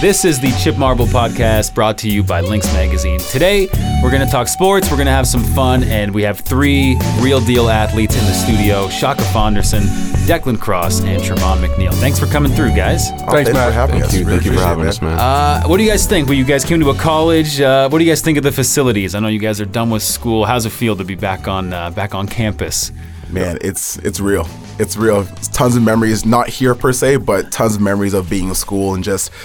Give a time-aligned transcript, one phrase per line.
[0.00, 3.20] This is the Chip Marble Podcast brought to you by Lynx Magazine.
[3.20, 3.68] Today,
[4.02, 6.98] we're going to talk sports, we're going to have some fun, and we have three
[7.20, 9.82] real deal athletes in the studio Shaka Fonderson,
[10.26, 11.92] Declan Cross, and Trevon McNeil.
[11.92, 13.10] Thanks for coming through, guys.
[13.12, 13.68] Oh, thanks, Matt.
[13.68, 14.14] for having Thank us.
[14.14, 14.24] you.
[14.24, 15.18] Thank you for having us, man.
[15.18, 16.28] Uh, what do you guys think?
[16.28, 17.60] Well, you guys came to a college.
[17.60, 19.14] Uh, what do you guys think of the facilities?
[19.14, 20.46] I know you guys are done with school.
[20.46, 22.90] How's it feel to be back on uh, back on campus?
[23.28, 24.48] Man, it's it's real.
[24.78, 25.28] It's real.
[25.36, 28.54] It's tons of memories, not here per se, but tons of memories of being in
[28.54, 29.36] school and just you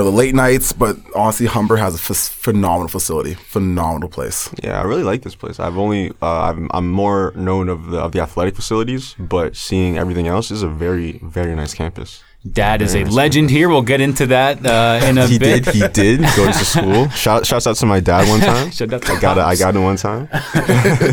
[0.00, 0.72] know the late nights.
[0.72, 4.48] But honestly, Humber has a f- phenomenal facility, phenomenal place.
[4.62, 5.60] yeah, I really like this place.
[5.60, 9.98] I've only uh, I'm, I'm more known of the of the athletic facilities, but seeing
[9.98, 12.22] everything else is a very very nice campus.
[12.50, 13.68] Dad is a legend here.
[13.68, 15.64] We'll get into that uh, in a He bit.
[15.68, 15.92] He did.
[15.94, 17.08] He did go to school.
[17.10, 18.70] Shout, shouts out to my dad one time.
[18.72, 19.42] Shout out to I got it.
[19.42, 20.28] I got it one time.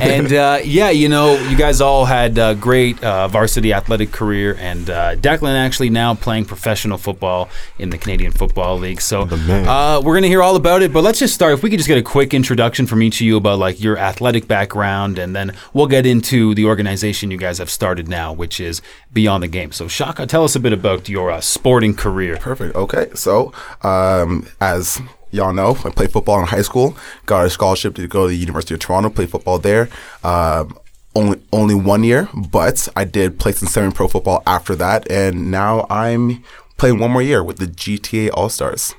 [0.01, 4.55] and uh, yeah, you know, you guys all had a great uh, varsity athletic career,
[4.59, 8.99] and uh, Declan actually now playing professional football in the Canadian Football League.
[9.01, 11.53] So uh, we're gonna hear all about it, but let's just start.
[11.53, 13.99] If we could just get a quick introduction from each of you about like your
[13.99, 18.59] athletic background, and then we'll get into the organization you guys have started now, which
[18.59, 18.81] is
[19.13, 19.71] Beyond the Game.
[19.71, 22.37] So Shaka, tell us a bit about your uh, sporting career.
[22.37, 22.75] Perfect.
[22.75, 26.95] Okay, so um, as y'all know, I played football in high school.
[27.25, 29.89] Got a scholarship to go to the University of Toronto, play football there.
[30.23, 30.77] Um,
[31.15, 35.85] only only one year, but I did play some semi-pro football after that, and now
[35.89, 36.43] I'm
[36.77, 38.95] playing one more year with the GTA All Stars.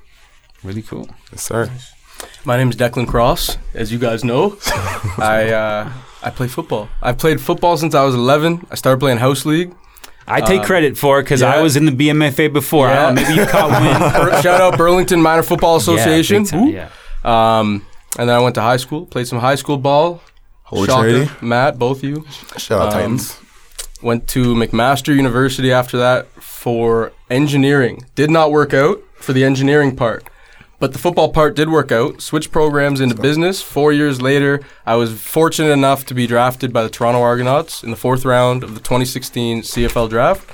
[0.62, 1.08] Really cool.
[1.32, 1.70] Yes, sir.
[2.44, 3.56] My name is Declan Cross.
[3.74, 4.58] As you guys know,
[5.18, 6.88] I uh, I play football.
[7.00, 8.66] I've played football since I was 11.
[8.70, 9.74] I started playing house league.
[10.30, 12.88] I take credit for it because I was in the BMFA before.
[12.88, 13.70] I don't know, maybe you caught
[14.30, 14.42] wind.
[14.42, 16.44] Shout out Burlington Minor Football Association.
[16.44, 16.88] Yeah, time, yeah.
[17.58, 17.86] Um,
[18.18, 20.22] and then I went to high school, played some high school ball.
[20.64, 21.08] Holy Shocker.
[21.10, 21.30] Trinity.
[21.46, 22.24] Matt, both of you.
[22.56, 23.36] Shout out Um, Titans.
[24.02, 28.06] Went to McMaster University after that for engineering.
[28.14, 30.24] Did not work out for the engineering part.
[30.80, 32.22] But the football part did work out.
[32.22, 33.60] Switched programs into business.
[33.60, 37.90] Four years later, I was fortunate enough to be drafted by the Toronto Argonauts in
[37.90, 40.50] the fourth round of the 2016 CFL draft.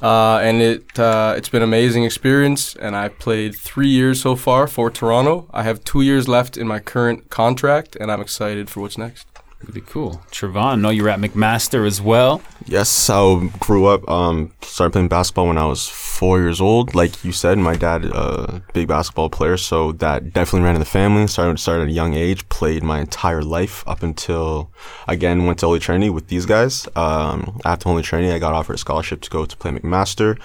[0.00, 2.76] Uh, and it uh, it's been an amazing experience.
[2.76, 5.48] And I've played three years so far for Toronto.
[5.52, 9.29] I have two years left in my current contract, and I'm excited for what's next.
[9.66, 10.22] Really cool.
[10.30, 12.40] Trevon, I know you're at McMaster as well.
[12.64, 14.08] Yes, I grew up.
[14.08, 16.94] Um, started playing basketball when I was four years old.
[16.94, 20.86] Like you said, my dad, a big basketball player, so that definitely ran in the
[20.86, 21.26] family.
[21.26, 22.48] Started started at a young age.
[22.48, 24.70] Played my entire life up until
[25.06, 26.88] again went to Holy Trinity with these guys.
[26.96, 30.38] Um, after Holy Trinity, I got offered a scholarship to go to play McMaster.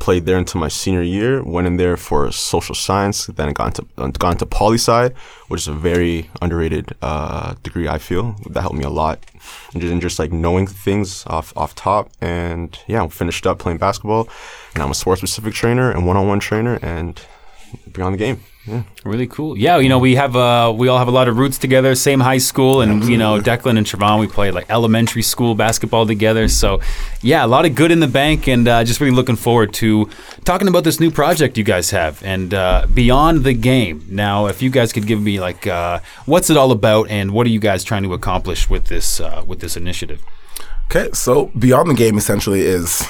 [0.00, 1.42] Played there until my senior year.
[1.42, 3.26] Went in there for social science.
[3.26, 5.10] Then into uh, got into poli sci,
[5.48, 7.88] which is a very underrated uh, degree.
[7.88, 9.18] I feel that helped me a lot,
[9.72, 12.10] and just, and just like knowing things off off top.
[12.22, 14.28] And yeah, I finished up playing basketball,
[14.74, 17.20] and I'm a sports specific trainer and one on one trainer, and
[17.92, 18.40] beyond the game.
[18.68, 18.82] Yeah.
[19.04, 19.56] Really cool.
[19.56, 22.20] Yeah, you know, we have uh we all have a lot of roots together, same
[22.20, 26.48] high school and you know, Declan and Trevon, we played like elementary school basketball together.
[26.48, 26.80] So,
[27.22, 30.10] yeah, a lot of good in the bank and uh, just really looking forward to
[30.44, 34.04] talking about this new project you guys have and uh, beyond the game.
[34.10, 37.46] Now, if you guys could give me like uh, what's it all about and what
[37.46, 40.22] are you guys trying to accomplish with this uh, with this initiative?
[40.90, 43.02] Okay, so beyond the game essentially is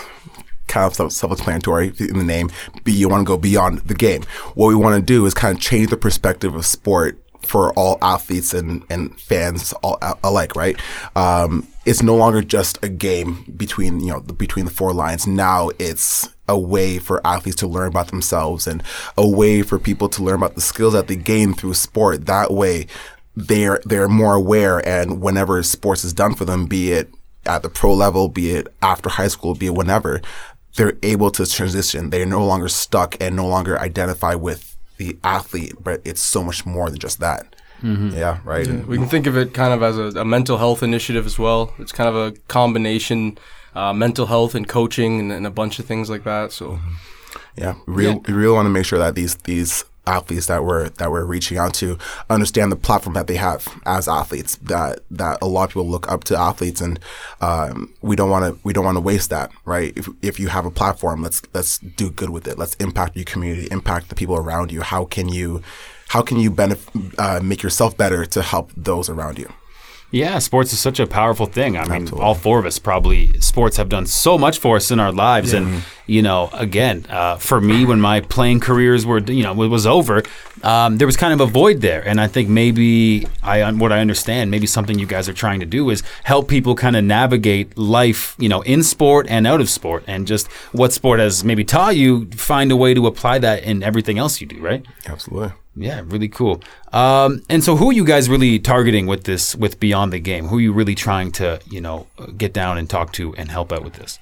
[0.68, 2.50] kind of self- self-explanatory in the name.
[2.84, 4.22] Be you want to go beyond the game.
[4.54, 7.98] What we want to do is kind of change the perspective of sport for all
[8.02, 10.78] athletes and, and fans all alike, right?
[11.16, 15.26] Um, it's no longer just a game between you know the, between the four lines.
[15.26, 18.82] Now it's a way for athletes to learn about themselves and
[19.16, 22.26] a way for people to learn about the skills that they gain through sport.
[22.26, 22.86] That way,
[23.36, 27.10] they're they're more aware, and whenever sports is done for them, be it
[27.46, 30.20] at the pro level, be it after high school, be it whenever,
[30.78, 32.10] they're able to transition.
[32.10, 36.64] They're no longer stuck and no longer identify with the athlete, but it's so much
[36.64, 37.54] more than just that.
[37.82, 38.66] Yeah, right.
[38.86, 41.74] We can think of it kind of as a, a mental health initiative as well.
[41.78, 43.38] It's kind of a combination,
[43.74, 46.50] uh, mental health and coaching and, and a bunch of things like that.
[46.52, 46.80] So
[47.56, 51.10] Yeah, real, we really want to make sure that these these athletes that we're that
[51.10, 51.98] we're reaching out to
[52.30, 54.56] understand the platform that they have as athletes.
[54.56, 56.98] That that a lot of people look up to athletes, and
[57.40, 59.92] um, we don't want to we don't want to waste that, right?
[59.96, 62.58] If if you have a platform, let's let's do good with it.
[62.58, 64.82] Let's impact your community, impact the people around you.
[64.82, 65.62] How can you
[66.08, 69.52] how can you benefit uh, make yourself better to help those around you?
[70.10, 71.76] Yeah, sports is such a powerful thing.
[71.76, 74.98] I mean, all four of us probably sports have done so much for us in
[75.00, 79.42] our lives, and you know, again, uh, for me, when my playing careers were, you
[79.42, 80.22] know, was over,
[80.62, 84.00] um, there was kind of a void there, and I think maybe I, what I
[84.00, 87.76] understand, maybe something you guys are trying to do is help people kind of navigate
[87.76, 91.64] life, you know, in sport and out of sport, and just what sport has maybe
[91.64, 94.86] taught you, find a way to apply that in everything else you do, right?
[95.06, 95.52] Absolutely.
[95.80, 96.62] Yeah, really cool.
[96.92, 100.46] Um, and so, who are you guys really targeting with this, with Beyond the Game?
[100.48, 103.72] Who are you really trying to, you know, get down and talk to and help
[103.72, 104.18] out with this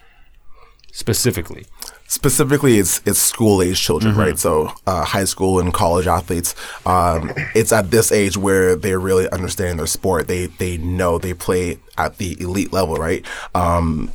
[0.92, 1.64] specifically?
[2.08, 6.54] specifically it's it's school age children right so uh, high school and college athletes
[6.86, 11.34] um, it's at this age where they really understand their sport they they know they
[11.34, 14.12] play at the elite level right um,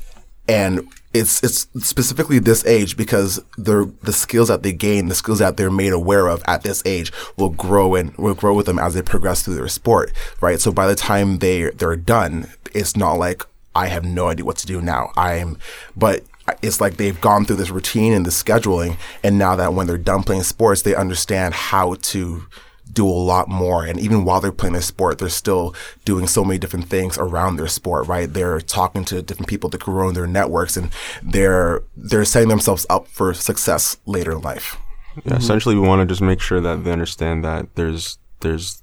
[0.47, 5.39] and it's it's specifically this age because the the skills that they gain, the skills
[5.39, 8.79] that they're made aware of at this age, will grow and will grow with them
[8.79, 10.59] as they progress through their sport, right?
[10.61, 13.43] So by the time they they're done, it's not like
[13.75, 15.11] I have no idea what to do now.
[15.17, 15.57] I'm,
[15.95, 16.23] but
[16.61, 19.97] it's like they've gone through this routine and the scheduling, and now that when they're
[19.97, 22.45] done playing sports, they understand how to
[22.91, 23.85] do a lot more.
[23.85, 27.57] And even while they're playing their sport, they're still doing so many different things around
[27.57, 28.31] their sport, right?
[28.31, 30.91] They're talking to different people to grow in their networks and
[31.23, 34.77] they're they're setting themselves up for success later in life.
[35.25, 38.81] Yeah, essentially, we want to just make sure that they understand that there's there's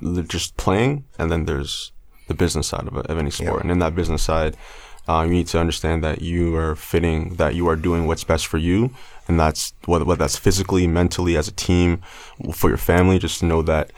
[0.00, 1.92] the just playing, and then there's
[2.28, 3.62] the business side of, it, of any sport.
[3.62, 4.56] And in that business side,
[5.08, 8.46] uh, you need to understand that you are fitting, that you are doing what's best
[8.46, 8.90] for you,
[9.28, 12.00] and that's whether, whether that's physically, mentally, as a team,
[12.52, 13.18] for your family.
[13.18, 13.90] Just know that,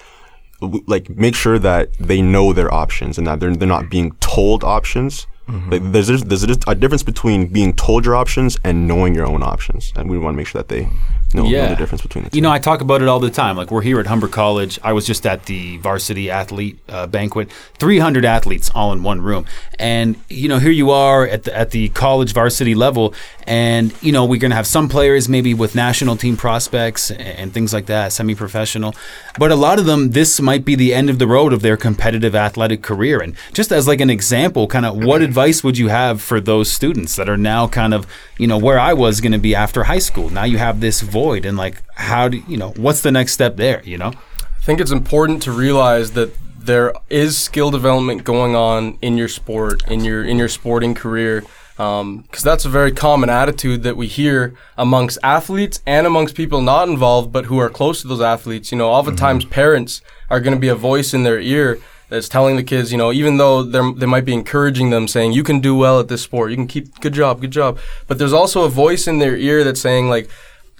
[0.87, 4.65] like, make sure that they know their options and that they're they're not being told
[4.65, 5.27] options.
[5.71, 9.43] Like, there's there's there's a difference between being told your options and knowing your own
[9.43, 10.89] options, and we want to make sure that they
[11.35, 12.37] know, know the difference between the two.
[12.37, 13.57] You know, I talk about it all the time.
[13.57, 14.79] Like we're here at Humber College.
[14.83, 17.51] I was just at the varsity athlete uh, banquet.
[17.79, 19.47] 300 athletes all in one room,
[19.79, 23.15] and you know, here you are at the at the college varsity level,
[23.47, 27.53] and you know, we're gonna have some players maybe with national team prospects and, and
[27.53, 28.95] things like that, semi-professional.
[29.39, 31.77] But a lot of them, this might be the end of the road of their
[31.77, 33.21] competitive athletic career.
[33.21, 36.71] And just as like an example, kind of what advice would you have for those
[36.71, 38.07] students that are now kind of,
[38.39, 40.31] you know, where I was going to be after high school?
[40.31, 43.57] Now you have this void, and like, how do you know what's the next step
[43.57, 43.83] there?
[43.85, 44.13] You know?
[44.13, 49.29] I think it's important to realize that there is skill development going on in your
[49.29, 51.45] sport, in your in your sporting career,
[51.79, 56.63] um, because that's a very common attitude that we hear amongst athletes and amongst people
[56.63, 58.73] not involved but who are close to those athletes.
[58.73, 59.55] You know, oftentimes mm-hmm.
[59.55, 60.01] parents
[60.31, 61.79] are going to be a voice in their ear
[62.09, 65.33] that's telling the kids, you know, even though they're, they might be encouraging them, saying,
[65.33, 66.51] "You can do well at this sport.
[66.51, 69.65] You can keep good job, good job." But there's also a voice in their ear
[69.65, 70.29] that's saying, like,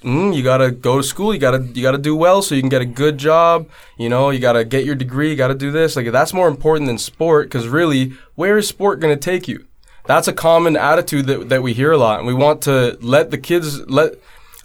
[0.05, 1.33] mm, you gotta go to school.
[1.35, 3.69] You gotta you gotta do well so you can get a good job.
[3.99, 5.31] You know, you gotta get your degree.
[5.31, 5.97] You gotta do this.
[5.97, 9.67] Like that's more important than sport because really, where is sport gonna take you?
[10.07, 13.31] That's a common attitude that that we hear a lot, and we want to let
[13.31, 14.15] the kids let.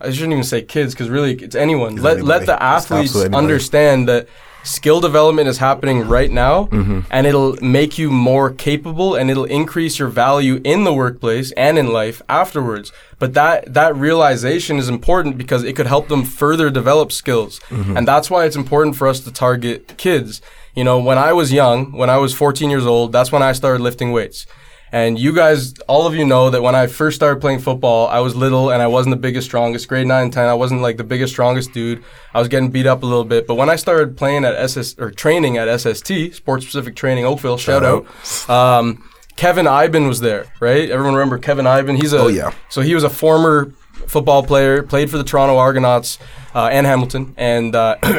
[0.02, 1.96] I shouldn't even say kids because really it's anyone.
[1.96, 2.22] let anybody.
[2.22, 4.28] let the athletes understand that
[4.64, 7.00] skill development is happening right now Mm-hmm.
[7.12, 11.78] and it'll make you more capable and it'll increase your value in the workplace and
[11.78, 16.70] in life afterwards but that that realization is important because it could help them further
[16.70, 17.98] develop skills Mm-hmm.
[17.98, 20.42] and that's why it's important for us to target kids
[20.76, 23.52] you know when i was young when i was 14 years old that's when i
[23.54, 24.46] started lifting weights
[24.92, 28.20] and you guys, all of you know that when I first started playing football, I
[28.20, 29.88] was little and I wasn't the biggest, strongest.
[29.88, 32.04] Grade 9 and 10, I wasn't like the biggest, strongest dude.
[32.34, 33.46] I was getting beat up a little bit.
[33.48, 37.58] But when I started playing at SS, or training at SST, Sports Specific Training Oakville,
[37.58, 38.50] shout, out.
[38.50, 39.04] Um,
[39.36, 40.90] Kevin Eiben was there, right?
[40.90, 41.96] Everyone remember Kevin Eiben?
[41.96, 42.52] He's a, Oh, yeah.
[42.70, 43.72] So he was a former
[44.08, 46.18] football player, played for the Toronto Argonauts
[46.56, 47.34] uh, and Hamilton.
[47.38, 48.12] And, uh, but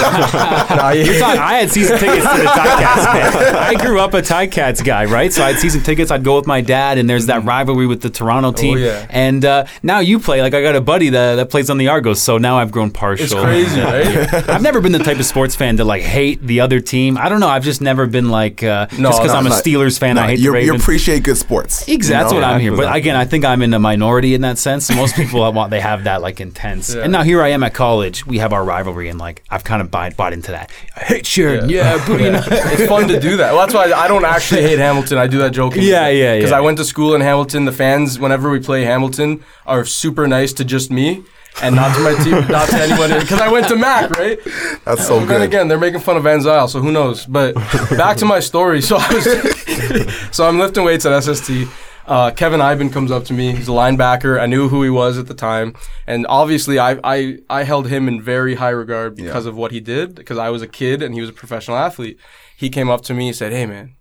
[0.76, 3.54] nah, he- You're talking- I had season tickets to the Ticats.
[3.56, 5.32] I grew up a Ticats guy, right?
[5.34, 6.12] So I had season tickets.
[6.12, 8.78] I'd go with my dad, and there's that rivalry with the Toronto team.
[8.78, 8.84] Mm-hmm.
[8.84, 9.08] Oh, yeah.
[9.10, 10.42] And uh, now you play.
[10.42, 12.92] Like I got a buddy that, that plays on the Argos, so now I've grown
[12.92, 13.26] partial.
[13.26, 14.34] it's crazy, right?
[14.50, 17.18] I've never been the type of sports fan to like hate the other team.
[17.18, 17.48] I don't know.
[17.48, 20.16] I've just never been like uh, No, just because no, I'm a Not- Steelers fan.
[20.16, 21.88] no, I hate you, the you appreciate good sports.
[21.88, 22.24] Exactly.
[22.24, 22.48] That's what know?
[22.56, 22.76] I'm here.
[22.76, 24.94] But again, I think I'm in a minority in that sense.
[24.94, 26.94] Most people want they have that like intense.
[26.94, 27.04] Yeah.
[27.08, 28.28] And now here I am at college.
[28.28, 30.70] We have our rivalry, and like I've kind of bought, bought into that.
[30.94, 31.70] I hate Sheridan.
[31.70, 32.44] Yeah, but, you know.
[32.46, 33.54] it's fun to do that.
[33.54, 35.18] Well, that's why I don't actually hate Hamilton.
[35.18, 35.84] I do that joking.
[35.84, 36.36] Yeah, yeah, yeah.
[36.36, 36.52] Because.
[36.52, 37.64] I went to school in Hamilton.
[37.64, 41.24] The fans, whenever we play Hamilton, are super nice to just me
[41.62, 43.18] and not to my team, not to anyone.
[43.18, 44.38] Because I went to Mac, right?
[44.84, 47.26] That's so But then again, they're making fun of Van Zyl, so who knows?
[47.26, 47.56] But
[47.96, 48.82] back to my story.
[48.82, 51.70] So I was, so I'm lifting weights at SST.
[52.08, 53.54] Uh, Kevin Eiben comes up to me.
[53.54, 54.40] He's a linebacker.
[54.40, 55.76] I knew who he was at the time,
[56.08, 59.82] and obviously, I I, I held him in very high regard because of what he
[59.82, 60.16] did.
[60.16, 62.18] Because I was a kid and he was a professional athlete.
[62.56, 63.96] he came up to me and said, "Hey, man,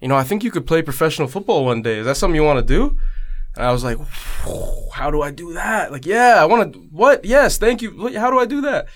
[0.00, 1.98] you know, I think you could play professional football one day.
[1.98, 2.96] Is that something you want to do?"
[3.54, 3.98] And I was like,
[4.94, 6.78] "How do I do that?" Like, yeah, I want to.
[6.90, 7.24] What?
[7.24, 8.18] Yes, thank you.
[8.18, 8.86] How do I do that?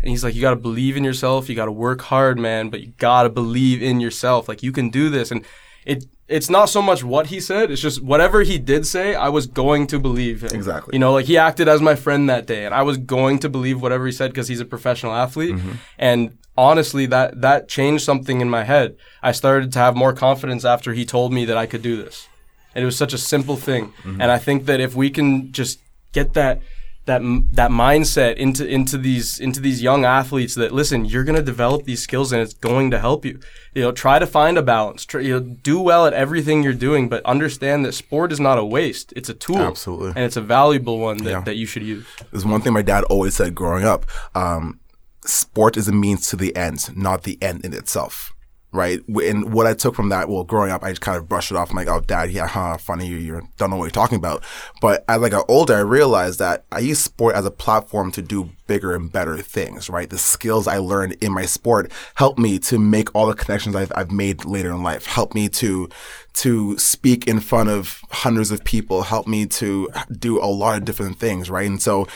[0.00, 1.50] And he's like, "You got to believe in yourself.
[1.50, 2.70] You got to work hard, man.
[2.70, 4.48] But you got to believe in yourself.
[4.48, 5.44] Like, you can do this." And
[5.84, 6.06] it.
[6.30, 7.70] It's not so much what he said.
[7.70, 10.54] It's just whatever he did say, I was going to believe him.
[10.54, 10.92] Exactly.
[10.94, 13.48] You know, like he acted as my friend that day, and I was going to
[13.48, 15.56] believe whatever he said because he's a professional athlete.
[15.56, 15.72] Mm-hmm.
[15.98, 18.96] And honestly, that that changed something in my head.
[19.22, 22.28] I started to have more confidence after he told me that I could do this,
[22.74, 23.88] and it was such a simple thing.
[23.88, 24.20] Mm-hmm.
[24.20, 25.80] And I think that if we can just
[26.12, 26.62] get that
[27.10, 27.22] that
[27.60, 31.80] that mindset into into these into these young athletes that listen you're going to develop
[31.84, 33.34] these skills and it's going to help you
[33.74, 35.40] you know try to find a balance try, you know,
[35.70, 39.28] do well at everything you're doing but understand that sport is not a waste it's
[39.28, 40.08] a tool Absolutely.
[40.16, 41.40] and it's a valuable one that, Yeah.
[41.48, 44.02] that you should use There's one thing my dad always said growing up.
[44.34, 44.78] Um,
[45.24, 48.32] sport is a means to the end, not the end in itself.
[48.72, 49.00] Right.
[49.08, 51.56] And what I took from that, well, growing up, I just kind of brushed it
[51.56, 51.70] off.
[51.70, 53.08] I'm like, oh, dad, yeah, huh, funny.
[53.08, 54.44] You, you don't know what you're talking about.
[54.80, 58.22] But as I got older, I realized that I use sport as a platform to
[58.22, 60.08] do bigger and better things, right?
[60.08, 63.90] The skills I learned in my sport help me to make all the connections I've,
[63.96, 65.88] I've made later in life, help me to,
[66.34, 70.84] to speak in front of hundreds of people, help me to do a lot of
[70.84, 71.66] different things, right?
[71.66, 72.06] And so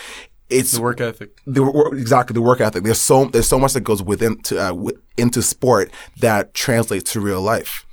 [0.50, 2.84] it's the work ethic the exactly the work ethic.
[2.84, 7.20] There's so there's so much that goes within to, uh, into sport that translates to
[7.20, 7.86] real life,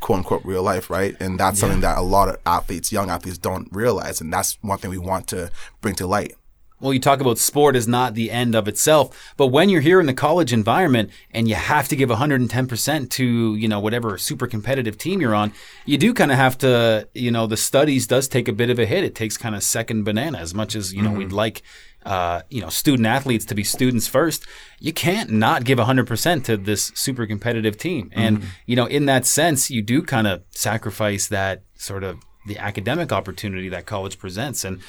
[0.00, 1.16] quote unquote real life, right?
[1.20, 4.78] And that's something that a lot of athletes, young athletes, don't realize, and that's one
[4.78, 6.34] thing we want to bring to light.
[6.78, 9.98] Well, you talk about sport is not the end of itself, but when you're here
[9.98, 14.46] in the college environment and you have to give 110% to, you know, whatever super
[14.46, 15.54] competitive team you're on,
[15.86, 18.78] you do kind of have to, you know, the studies does take a bit of
[18.78, 19.04] a hit.
[19.04, 21.62] It takes kind of second banana as much as, you know, we'd like
[22.06, 24.46] uh, you know, student athletes to be students first,
[24.78, 28.10] you can't not give 100% to this super competitive team.
[28.14, 32.58] And, you know, in that sense, you do kind of sacrifice that sort of the
[32.58, 34.64] academic opportunity that college presents.
[34.64, 34.80] And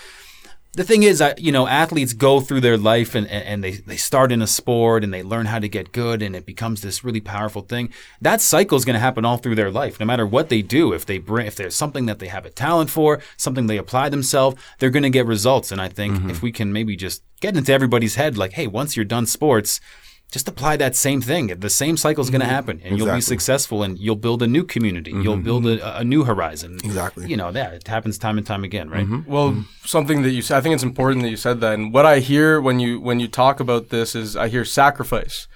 [0.73, 3.71] the thing is, I, you know, athletes go through their life and, and and they,
[3.71, 6.81] they start in a sport and they learn how to get good and it becomes
[6.81, 7.91] this really powerful thing.
[8.21, 10.93] That cycle is going to happen all through their life, no matter what they do.
[10.93, 14.09] If they bring, if there's something that they have a talent for, something they apply
[14.09, 15.71] themselves, they're going to get results.
[15.71, 16.29] And I think mm-hmm.
[16.29, 19.79] if we can maybe just get into everybody's head, like, hey, once you're done sports,
[20.31, 21.47] just apply that same thing.
[21.47, 22.55] The same cycle is going to mm-hmm.
[22.55, 25.11] happen, and you'll be successful, and you'll build a new community.
[25.11, 25.43] You'll mm-hmm.
[25.43, 26.79] build a, a new horizon.
[26.83, 27.27] Exactly.
[27.27, 29.05] You know that it happens time and time again, right?
[29.05, 29.31] Mm-hmm.
[29.31, 31.73] Well, something that you said, I think it's important that you said that.
[31.75, 35.47] And what I hear when you when you talk about this is I hear sacrifice,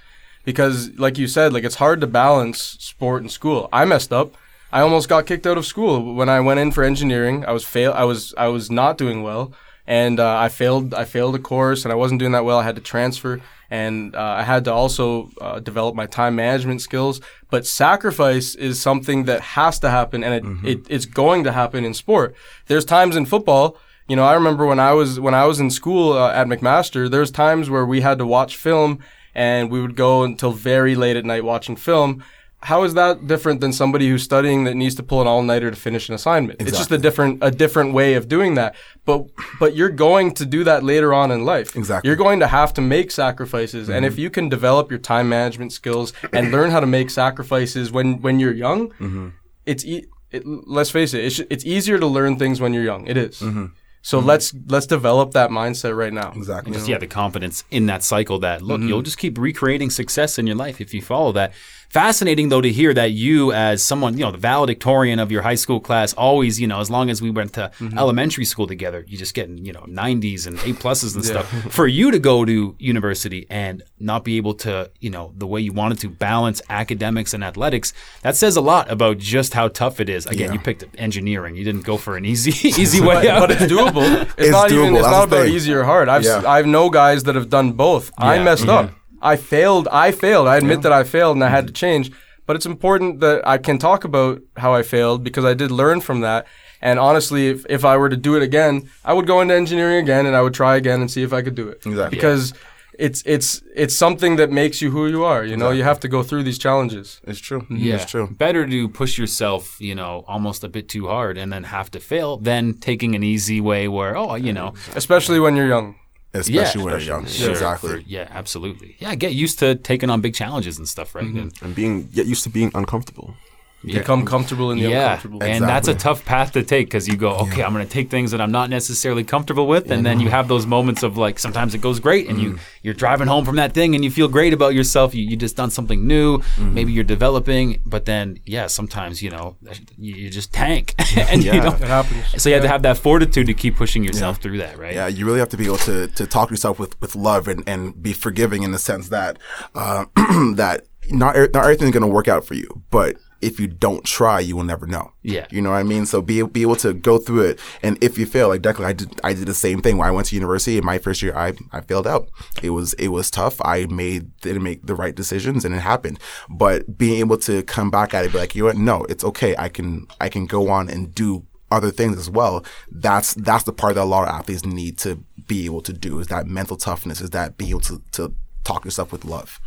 [0.45, 3.67] because like you said, like it's hard to balance sport and school.
[3.73, 4.35] I messed up.
[4.71, 7.43] I almost got kicked out of school when I went in for engineering.
[7.45, 7.91] I was fail.
[7.91, 9.51] I was I was not doing well,
[9.85, 10.93] and uh, I failed.
[10.93, 12.59] I failed a course, and I wasn't doing that well.
[12.59, 16.81] I had to transfer, and uh, I had to also uh, develop my time management
[16.81, 17.21] skills.
[17.49, 21.85] But sacrifice is something that has to happen, and it, it it's going to happen
[21.85, 22.35] in sport.
[22.67, 23.77] There's times in football.
[24.09, 27.09] You know, I remember when I was when I was in school uh, at McMaster.
[27.09, 28.99] There's times where we had to watch film,
[29.33, 32.21] and we would go until very late at night watching film.
[32.63, 35.71] How is that different than somebody who's studying that needs to pull an all nighter
[35.71, 36.61] to finish an assignment?
[36.61, 38.75] It's just a different a different way of doing that.
[39.03, 39.25] But
[39.59, 41.75] but you're going to do that later on in life.
[41.75, 42.07] Exactly.
[42.07, 44.21] You're going to have to make sacrifices, and if mm-hmm.
[44.21, 48.39] you can develop your time management skills and learn how to make sacrifices when when
[48.39, 49.29] you're young, mm-hmm.
[49.65, 53.05] it's e- it, let's face it, it's, it's easier to learn things when you're young.
[53.05, 53.39] It is.
[53.41, 53.65] Mm-hmm.
[54.03, 56.33] So let's let's develop that mindset right now.
[56.35, 56.73] Exactly.
[56.73, 60.47] just yeah, the confidence in that cycle that look, you'll just keep recreating success in
[60.47, 61.53] your life if you follow that.
[61.91, 65.55] Fascinating though to hear that you, as someone, you know, the valedictorian of your high
[65.55, 67.97] school class, always, you know, as long as we went to mm-hmm.
[67.97, 71.49] elementary school together, you just getting, you know, 90s and A pluses and stuff.
[71.73, 75.59] For you to go to university and not be able to, you know, the way
[75.59, 79.99] you wanted to balance academics and athletics, that says a lot about just how tough
[79.99, 80.25] it is.
[80.25, 80.53] Again, Yeah.
[80.53, 81.55] you picked engineering.
[81.57, 83.39] You didn't go for an easy, easy way but, out.
[83.41, 84.01] but it's doable.
[84.21, 84.85] It's, It's not even.
[84.85, 85.53] doable, It's that's not about thing.
[85.55, 86.07] easy or hard.
[86.07, 86.49] I've s- Yeah.
[86.49, 88.11] I know guys that have done both.
[88.17, 88.73] I Yeah, messed yeah.
[88.79, 88.91] up.
[89.21, 89.87] I failed.
[89.91, 90.47] I failed.
[90.47, 91.77] I admit that I failed and I had to mm-hmm.
[91.77, 92.11] change.
[92.45, 96.01] But it's important that I can talk about how I failed because I did learn
[96.01, 96.47] from that.
[96.81, 100.03] And honestly, if, if I were to do it again, I would go into engineering
[100.03, 101.85] again and I would try again and see if I could do it.
[101.85, 102.17] Exactly.
[102.17, 102.53] Because
[102.97, 105.43] it's it's it's something that makes you who you are.
[105.43, 107.21] You know, you have to go through these challenges.
[107.23, 107.65] It's true.
[107.69, 108.27] Yeah, It's true.
[108.27, 111.99] Better to push yourself, you know, almost a bit too hard and then have to
[111.99, 115.95] fail than taking an easy way where, oh, you know, Especially when you're young.
[116.33, 117.25] Especially yeah, when you're young.
[117.25, 117.89] Sure, Exactly.
[117.89, 118.95] for- yeah, absolutely.
[118.99, 121.25] Yeah, get used to taking on big challenges and stuff, right?
[121.25, 121.37] Mm-hmm.
[121.39, 123.35] And and being get used to being uncomfortable.
[123.83, 125.43] Become comfortable in the yeah, uncomfortable.
[125.43, 128.09] and that's a tough path to take because you go, okay, I'm going to take
[128.09, 131.39] things that I'm not necessarily comfortable with, and then you have those moments of like
[131.39, 134.27] sometimes it goes great, and you you're driving home from that thing, and you feel
[134.27, 135.15] great about yourself.
[135.15, 139.57] You you just done something new, maybe you're developing, but then yeah, sometimes you know
[139.97, 141.61] you, you just tank, and you Yeah.
[141.61, 141.81] don't.
[141.81, 142.41] It happens.
[142.41, 144.93] So you have to have that fortitude to keep pushing yourself through that, right?
[144.93, 147.47] Yeah, you really have to be able to to talk to yourself with with love
[147.47, 149.39] and and be forgiving in the sense that
[149.75, 150.05] uh,
[150.55, 154.03] that not e- not everything's going to work out for you, but if you don't
[154.05, 155.13] try, you will never know.
[155.23, 155.47] Yeah.
[155.51, 156.05] you know what I mean.
[156.05, 158.93] So be be able to go through it, and if you fail, like Declan, I
[158.93, 160.77] did I did the same thing when I went to university.
[160.77, 162.29] In my first year, I I failed out.
[162.61, 163.59] It was it was tough.
[163.61, 166.19] I made didn't make the right decisions, and it happened.
[166.49, 168.77] But being able to come back at it, be like, you know what?
[168.77, 169.55] No, it's okay.
[169.57, 172.65] I can I can go on and do other things as well.
[172.91, 176.19] That's that's the part that a lot of athletes need to be able to do
[176.19, 178.33] is that mental toughness, is that being able to, to
[178.63, 179.59] talk yourself with love.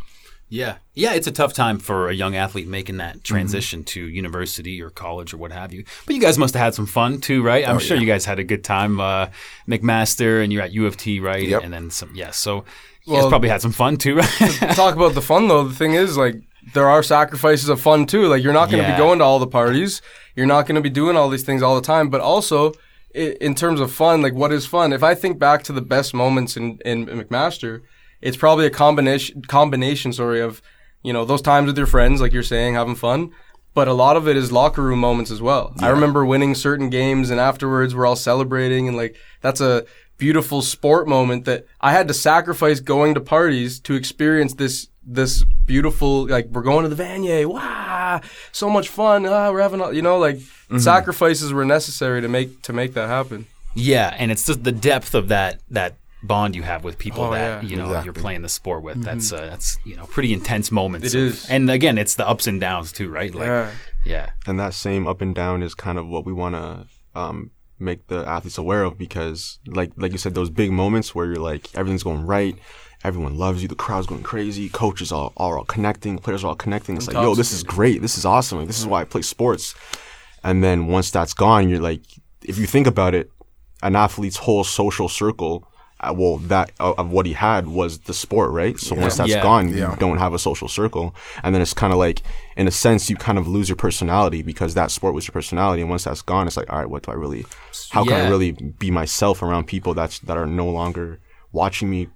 [0.47, 0.75] Yeah.
[0.93, 3.21] Yeah, it's a tough time for a young athlete making that Mm-hmm.
[3.33, 5.83] transition to university or college or what have you.
[6.05, 7.65] But you guys must have had some fun too, right?
[7.67, 8.99] Oh, I'm sure you guys had a good time.
[8.99, 9.27] Uh,
[9.67, 11.47] McMaster and you're at U of T, right?
[11.47, 11.63] Yep.
[11.63, 12.31] And then some, yeah.
[12.31, 12.63] So
[13.05, 14.29] you guys probably had some fun too, right?
[14.75, 15.63] Talk about the fun though.
[15.67, 16.35] The thing is, like,
[16.73, 18.27] there are sacrifices of fun too.
[18.27, 18.95] Like, you're not going to Yeah.
[18.95, 20.01] be going to all the parties.
[20.35, 22.09] You're not going to be doing all these things all the time.
[22.09, 22.73] But also,
[23.13, 24.91] in terms of fun, like, what is fun?
[24.91, 27.81] If I think back to the best moments in in McMaster,
[28.25, 30.61] it's probably a combination combination, sorry, of
[31.03, 33.31] you know those times with your friends, like you're saying, having fun.
[33.75, 35.73] But a lot of it is locker room moments as well.
[35.79, 39.85] I remember winning certain games, and afterwards we're all celebrating, and like that's a
[40.17, 45.43] beautiful sport moment that I had to sacrifice going to parties to experience this this
[45.65, 49.91] beautiful like we're going to the Vanier, wow, so much fun, ah, we're having a,
[49.91, 50.39] you know like
[50.79, 53.45] sacrifices were necessary to make to make that happen.
[53.75, 55.95] yeah, and it's just the depth of that that
[56.27, 57.69] bond you have with people Oh, that yeah.
[57.69, 58.05] you know Exactly.
[58.05, 59.01] you're playing the sport with.
[59.03, 61.13] That's uh, that's you know pretty intense moments.
[61.13, 61.49] It of- is.
[61.49, 63.33] and again, it's the ups and downs too, right?
[63.33, 63.71] Like, Yeah.
[64.05, 64.29] yeah.
[64.47, 66.87] and that same up and down is kind of what we want to
[67.19, 71.25] um, make the athletes aware of because like like you said those big moments where
[71.25, 72.55] you're like everything's going right
[73.03, 76.55] everyone loves you the crowd's going crazy coaches all are all connecting players are all
[76.55, 79.03] connecting it's like yo this is great this is awesome like, this is why i
[79.03, 79.75] play sports
[80.43, 82.01] and then once that's gone you're like
[82.43, 83.29] if you think about it
[83.83, 85.67] an athlete's whole social circle
[86.11, 88.79] well that uh, of what he had was the sport right?
[88.79, 89.41] So once that's Yeah.
[89.41, 91.15] gone you don't have a social circle.
[91.43, 92.21] And then it's kind of like
[92.57, 95.81] in a sense you kind of lose your personality because that sport was your personality.
[95.81, 97.45] And once that's gone it's like all right what do i really
[97.91, 101.19] how can i really be myself around people that's that are no longer
[101.51, 102.07] watching me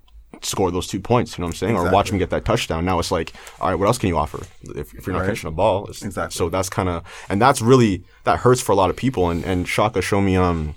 [0.41, 1.75] score those two points you know what i'm saying?
[1.75, 2.85] Or watch me get that touchdown.
[2.85, 5.29] Now it's like all right what else can you offer if, if you're not Right.
[5.29, 5.85] catching a ball?
[5.87, 6.29] Exactly.
[6.37, 9.29] so that's kind of and that's really that hurts for a lot of people.
[9.29, 10.75] And and shaka showed me um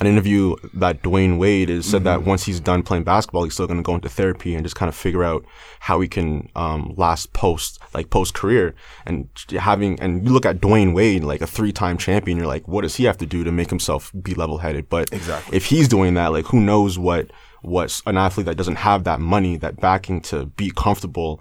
[0.00, 3.66] an interview that Dwyane Wade is said that once he's done playing basketball, he's still
[3.66, 5.44] going to go into therapy and just kind of figure out
[5.80, 8.74] how he can um, last post like post career
[9.06, 9.28] and
[9.58, 12.82] having and you look at Dwyane Wade like a three time champion, you're like, what
[12.82, 14.88] does he have to do to make himself be level headed?
[14.88, 15.56] But Exactly.
[15.56, 17.30] if he's doing that, like who knows what
[17.62, 21.40] what an athlete that doesn't have that money, that backing to be comfortable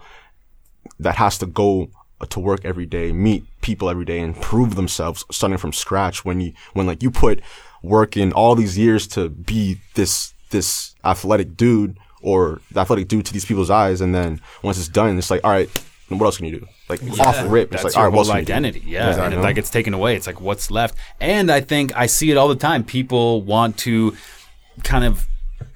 [0.99, 1.89] that has to go
[2.29, 6.23] to work every day, meet people every day, and prove themselves starting from scratch.
[6.23, 7.41] When you when like you put
[7.83, 13.25] work in all these years to be this this athletic dude or the athletic dude
[13.25, 15.69] to these people's eyes, and then once it's done, it's like, all right,
[16.09, 16.67] what else can you do?
[16.89, 18.53] Like off the rip, it's like, all right, what else can you do?
[18.53, 18.83] identity.
[18.85, 19.25] Yeah, Exactly.
[19.25, 20.95] and if that gets taken away, it's like what's left.
[21.19, 22.83] And I think I see it all the time.
[22.83, 24.15] People want to
[24.83, 25.27] kind of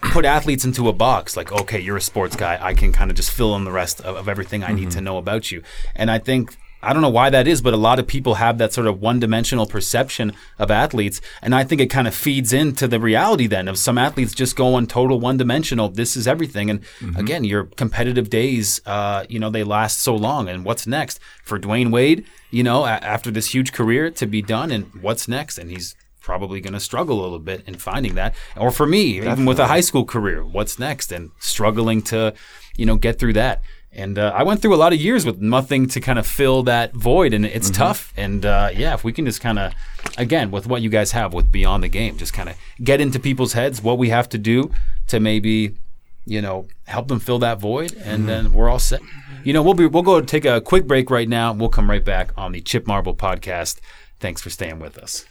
[0.02, 1.36] put athletes into a box.
[1.36, 2.58] Like, okay, you're a sports guy.
[2.62, 4.76] I can kind of just fill in the rest of, of everything I Mm-hmm.
[4.76, 5.64] need to know about you.
[5.96, 6.56] And I think.
[6.82, 9.02] I don't know why that is, but a lot of people have that sort of
[9.02, 13.68] one-dimensional perception of athletes, and I think it kind of feeds into the reality then
[13.68, 15.90] of some athletes just going total one-dimensional.
[15.90, 17.16] This is everything, and Mm-hmm.
[17.20, 20.48] again, your competitive days, uh, you know, they last so long.
[20.50, 22.26] And what's next for Dwyane Wade?
[22.52, 25.58] You know, a- after this huge career to be done, and what's next?
[25.58, 28.36] And he's probably going to struggle a little bit in finding that.
[28.56, 31.12] Or for me, even with a high school career, what's next?
[31.12, 32.34] And struggling to,
[32.76, 33.62] you know, get through that.
[33.92, 36.62] And uh, I went through a lot of years with nothing to kind of fill
[36.64, 38.14] that void, and it's tough.
[38.16, 39.74] And uh, yeah, if we can just kind of,
[40.18, 43.20] again, with what you guys have with Beyond the Game, just kind of get into
[43.20, 44.72] people's heads what we have to do
[45.08, 45.78] to maybe,
[46.26, 49.02] you know, help them fill that void, and then we're all set.
[49.44, 51.54] You know, we'll be we'll go take a quick break right now.
[51.54, 53.80] We'll come right back on the Chip Marble podcast.
[54.20, 55.26] Thanks for staying with us.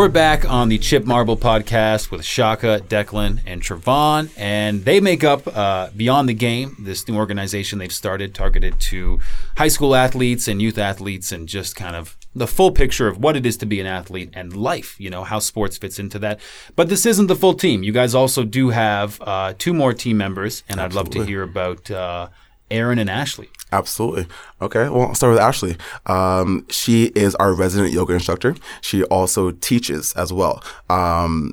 [0.00, 5.22] We're back on the Chip Marble podcast with Shaka, Declan, and Trevon, and they make
[5.22, 9.20] up uh, Beyond the Game, this new organization they've started targeted to
[9.58, 13.36] high school athletes and youth athletes, and just kind of the full picture of what
[13.36, 16.40] it is to be an athlete and life, you know, how sports fits into that.
[16.76, 17.82] But this isn't the full team.
[17.82, 21.42] You guys also do have uh, two more team members, and I'd love to hear
[21.42, 22.28] about uh,
[22.70, 23.50] Aaron and Ashley.
[23.72, 24.26] Absolutely.
[24.60, 24.88] Okay.
[24.88, 25.76] Well, I'll start with Ashley.
[26.06, 28.56] Um, she is our resident yoga instructor.
[28.80, 30.62] She also teaches as well.
[30.88, 31.52] Um,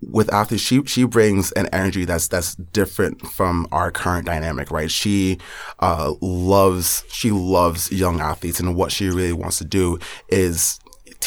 [0.00, 4.90] with athletes, she she brings an energy that's that's different from our current dynamic, right?
[4.90, 5.38] She
[5.80, 10.78] uh, loves she loves young athletes, and what she really wants to do is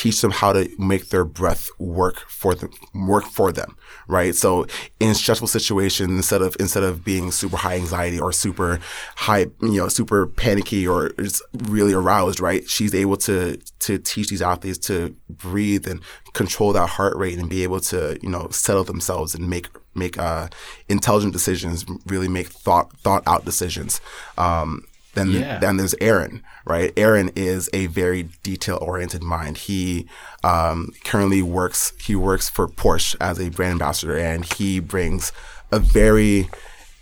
[0.02, 4.34] teach them how to make their breath work for them, work for them, right?
[4.34, 4.66] So
[5.00, 8.80] in stressful situations, instead of instead of being super high anxiety or super
[9.16, 12.68] high, you know, super panicky or just really aroused, right?
[12.68, 16.02] She's able to to teach these athletes to breathe and
[16.34, 20.18] control that heart rate and be able to, you know, settle themselves and make make
[20.18, 20.48] uh,
[20.90, 24.02] intelligent decisions, really make thought thought out decisions.
[24.36, 24.82] Um,
[25.13, 25.60] then Yeah.
[25.60, 26.93] then there's Aaron, right?
[26.97, 29.58] Aaron is a very detail oriented mind.
[29.58, 30.08] He
[30.43, 35.32] um, currently works he works for Porsche as a brand ambassador, and he brings
[35.71, 36.50] a very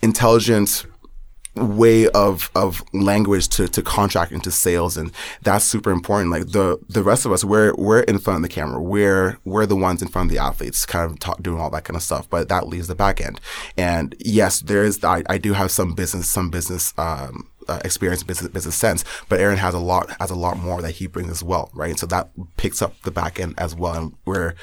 [0.02, 0.86] intelligent
[1.56, 6.78] way of of language to to contract into sales and that's super important like the
[6.88, 10.02] the rest of us we're we're in front of the camera we're we're the ones
[10.02, 12.48] in front of the athletes kind of talk, doing all that kind of stuff but
[12.48, 13.41] that leaves the back end
[13.76, 18.24] and yes there is I, I do have some business some business um uh, experience,
[18.24, 21.30] business, business sense, but Aaron has a lot has a lot more that he brings
[21.30, 21.92] as well, right?
[21.92, 24.56] And so that picks up the back end as well, and where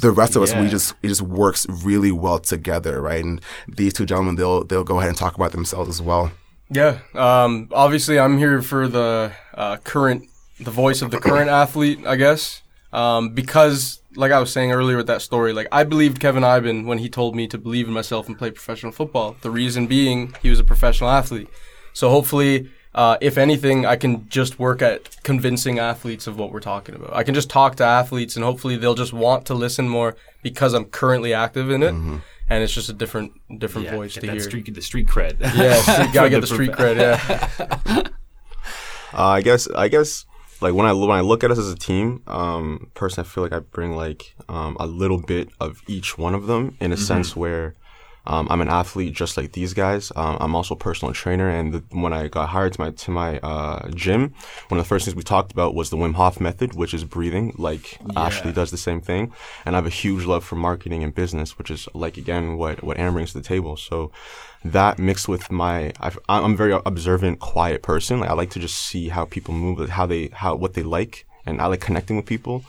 [0.00, 3.24] the rest of us we just it just works really well together, right?
[3.24, 6.32] And these two gentlemen they'll they'll go ahead and talk about themselves as well.
[6.70, 6.98] Yeah.
[7.14, 12.16] Um, obviously, I'm here for the uh, current, the voice of the current athlete, I
[12.16, 12.62] guess.
[12.92, 16.86] Um, because, like I was saying earlier with that story, like I believed Kevin Eiben
[16.86, 19.36] when he told me to believe in myself and play professional football.
[19.40, 21.48] The reason being he was a professional athlete.
[21.94, 26.60] So hopefully, uh, if anything, I can just work at convincing athletes of what we're
[26.60, 27.14] talking about.
[27.14, 30.74] I can just talk to athletes, and hopefully they'll just want to listen more because
[30.74, 34.26] I'm currently active in it, and it's just a different, different Yeah, voice get to
[34.26, 34.42] that hear.
[34.42, 35.40] street, the street cred.
[35.40, 36.96] Yeah, street, gotta get the street cred.
[36.98, 38.02] Yeah.
[39.16, 40.26] Uh, I guess I guess
[40.60, 43.44] like when I when I look at us as a team, um, personally, I feel
[43.44, 46.96] like I bring like um, a little bit of each one of them in a
[46.96, 47.76] sense where.
[48.26, 50.10] Um, I'm an athlete just like these guys.
[50.16, 53.10] Um, I'm also a personal trainer, and the, when I got hired to my to
[53.10, 54.34] my uh, gym,
[54.68, 57.04] one of the first things we talked about was the Wim Hof method, which is
[57.04, 57.54] breathing.
[57.58, 59.32] Like Ashley does the same thing,
[59.66, 62.82] and I have a huge love for marketing and business, which is like again what
[62.82, 63.76] what Aaron brings to the table.
[63.76, 64.10] So
[64.64, 68.20] that mixed with my I've, I'm a very observant, quiet person.
[68.20, 71.26] Like I like to just see how people move, how they how what they like,
[71.44, 72.64] and I like connecting with people.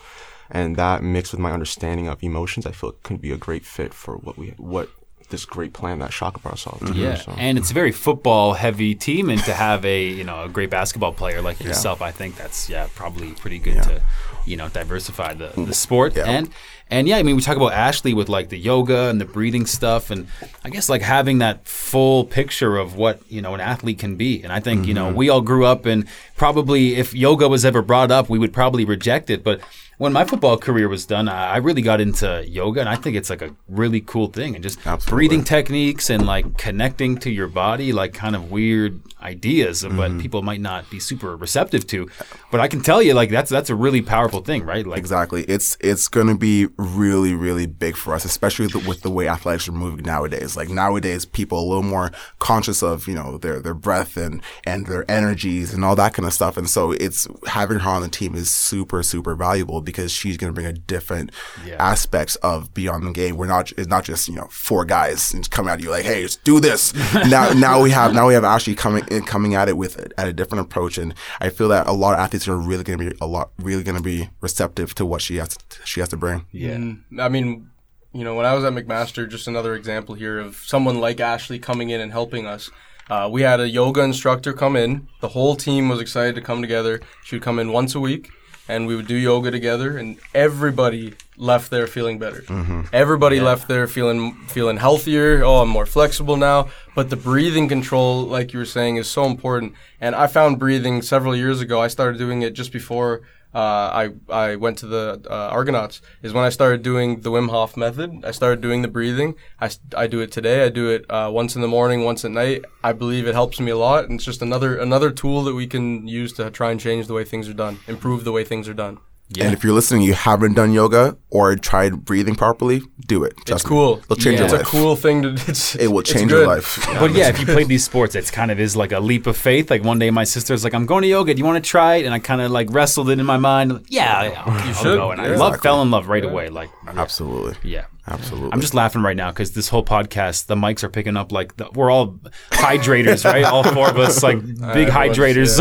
[0.51, 3.65] And that mixed with my understanding of emotions, I feel it could be a great
[3.65, 4.89] fit for what we what
[5.35, 6.99] this great plan that Shaka brought us all to do.
[6.99, 7.33] Yeah, So.
[7.37, 10.69] and it's a very football heavy team, and to have a you know a great
[10.69, 14.01] basketball player like yourself, I think that's yeah probably pretty good to
[14.45, 16.25] you know diversify the, the sport Yeah.
[16.25, 16.49] and
[16.89, 19.65] and yeah, I mean we talk about Ashley with like the yoga and the breathing
[19.65, 20.27] stuff, and
[20.63, 24.41] I guess like having that full picture of what you know an athlete can be,
[24.41, 25.17] and I think you know mm-hmm.
[25.17, 28.85] we all grew up and probably if yoga was ever brought up, we would probably
[28.85, 29.59] reject it, but.
[29.97, 33.29] When my football career was done, I really got into yoga, and I think it's
[33.29, 35.15] like a really cool thing, and just Absolutely.
[35.15, 39.97] breathing techniques and like connecting to your body, like kind of weird ideas of Mm-hmm.
[40.15, 42.09] what people might not be super receptive to.
[42.51, 44.85] But I can tell you, like that's that's a really powerful thing, right?
[44.85, 45.43] Like Exactly.
[45.45, 49.27] It's it's going to be really really big for us, especially the, with the way
[49.27, 50.55] athletics are moving nowadays.
[50.57, 54.41] Like nowadays, people are a little more conscious of you know their their breath and
[54.65, 56.57] and their energies and all that kind of stuff.
[56.57, 60.49] And so it's having her on the team is super super valuable because she's going
[60.51, 61.31] to bring a different
[61.65, 61.75] Yeah.
[61.79, 63.37] aspects of beyond the game.
[63.37, 66.43] We're not it's not just you know four guys coming at you like hey just
[66.43, 66.93] do this.
[67.35, 70.27] now now we have now we have Ashley coming in, coming at it with at
[70.27, 73.09] a different approach, and I feel that a lot of athletes are really going to
[73.09, 76.17] be a lot really going to be receptive to what she has she has to
[76.17, 76.45] bring.
[76.51, 77.69] yeah, Mm, I mean,
[78.13, 81.59] you know, when I was at McMaster, just another example here of someone like Ashley
[81.59, 82.69] coming in and helping us.
[83.09, 85.07] Uh, we had a yoga instructor come in.
[85.21, 87.01] The whole team was excited to come together.
[87.23, 88.29] She would come in once a week,
[88.67, 89.97] and we would do yoga together.
[89.97, 92.41] And everybody left there feeling better.
[92.41, 92.81] Mm-hmm.
[92.93, 95.43] Everybody left there feeling feeling healthier.
[95.43, 96.69] Oh, I'm more flexible now.
[96.95, 99.73] But the breathing control, like you were saying, is so important.
[99.99, 101.81] And I found breathing several years ago.
[101.81, 103.21] I started doing it just before
[103.55, 107.49] uh, I I went to the uh, Argonauts is when I started doing the Wim
[107.49, 108.25] Hof method.
[108.25, 109.35] I started doing the breathing.
[109.61, 110.65] I, I do it today.
[110.65, 112.65] I do it uh, once in the morning, once at night.
[112.83, 115.67] I believe it helps me a lot, and it's just another another tool that we
[115.67, 118.67] can use to try and change the way things are done, improve the way things
[118.67, 118.99] are done.
[119.29, 119.45] Yeah.
[119.45, 123.33] And if you're listening, you haven't done yoga or tried breathing properly, do it.
[123.37, 123.69] It's Trust me.
[123.69, 123.97] cool.
[123.97, 124.47] It'll change Yeah.
[124.47, 125.29] your It's a cool thing to.
[125.47, 126.47] It's, It will change your good.
[126.47, 126.85] life.
[126.99, 129.35] But yeah, if you play these sports, it's kind of is like a leap of
[129.35, 129.71] faith.
[129.71, 131.33] Like one day, my sister's like, "I'm going to yoga.
[131.33, 133.37] Do you want to try it?" And I kind of like wrestled it in my
[133.37, 133.73] mind.
[133.73, 134.97] Like, yeah, yeah, I'll, I'll should.
[134.97, 135.11] go.
[135.11, 135.37] And I Yeah.
[135.37, 135.67] love, Exactly.
[135.69, 136.49] fell in love right away.
[136.49, 137.55] Like, Absolutely.
[137.69, 137.85] yeah.
[138.07, 138.51] Absolutely.
[138.53, 141.57] I'm just laughing right now because this whole podcast, the mics are picking up like
[141.57, 142.19] the, we're all
[142.51, 143.43] hydrators, right?
[143.43, 145.57] All four of us, like big everyone's- hydrators.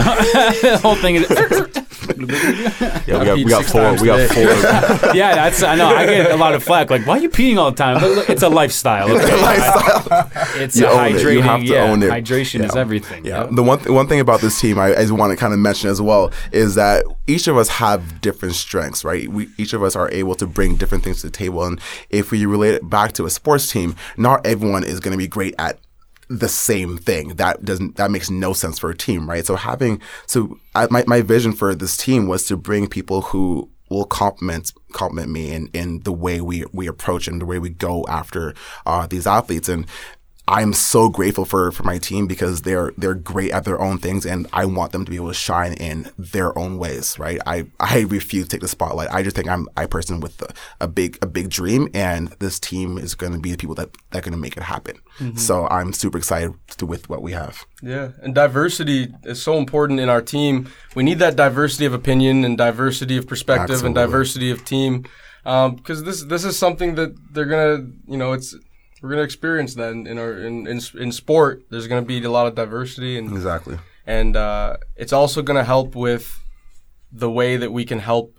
[0.61, 1.27] the whole thing is,
[2.09, 3.93] Yeah, we got, we got four.
[4.01, 4.43] We got four.
[5.15, 5.87] yeah, that's I know.
[5.89, 6.91] I get a lot of flack.
[6.91, 8.01] Like, why are you peeing all the time?
[8.01, 9.11] But look, it's a lifestyle.
[9.11, 10.63] Okay?
[10.65, 11.13] It's You a own it.
[11.17, 11.33] hydrating.
[11.35, 12.11] You have to yeah, own it.
[12.11, 12.81] hydration is Yeah.
[12.81, 13.25] everything.
[13.25, 13.47] Yeah.
[13.51, 15.59] The one th- one thing about this team I, I just want to kind of
[15.59, 19.29] mention as well is that each of us have different strengths, right?
[19.29, 22.31] We each of us are able to bring different things to the table, and if
[22.31, 25.55] we relate it back to a sports team, not everyone is going to be great
[25.59, 25.79] at
[26.29, 27.37] the same thing.
[27.37, 29.45] That doesn't that makes no sense for a team, right?
[29.45, 33.71] So having so I, my my vision for this team was to bring people who
[33.91, 37.71] will compliment compliment me in, in the way we we approach and the way we
[37.71, 38.55] go after
[38.87, 39.87] uh, these athletes and
[40.47, 44.27] I'm so grateful for, for my team because they're they're great at their own things
[44.27, 47.41] and I want them to be able to shine in their own ways, right?
[47.47, 49.09] I, I refuse to take the spotlight.
[49.11, 50.53] I just think I'm I person with a,
[50.83, 53.97] a big a big dream and this team is going to be the people that
[54.11, 54.97] that are going to make it happen.
[55.19, 55.39] Mm-hmm.
[55.39, 57.65] So I'm super excited to, with what we have.
[57.83, 60.71] Yeah, and diversity is so important in our team.
[60.95, 65.07] We need that diversity of opinion and diversity of perspective and diversity of team,
[65.47, 68.55] um, because this this is something that they're gonna, you know, it's
[69.05, 71.63] we're gonna experience that in, in our in, in in sport.
[71.71, 73.77] There's gonna be a lot of diversity and Exactly.
[74.07, 76.41] and uh, it's also going to help with
[77.13, 78.39] the way that we can help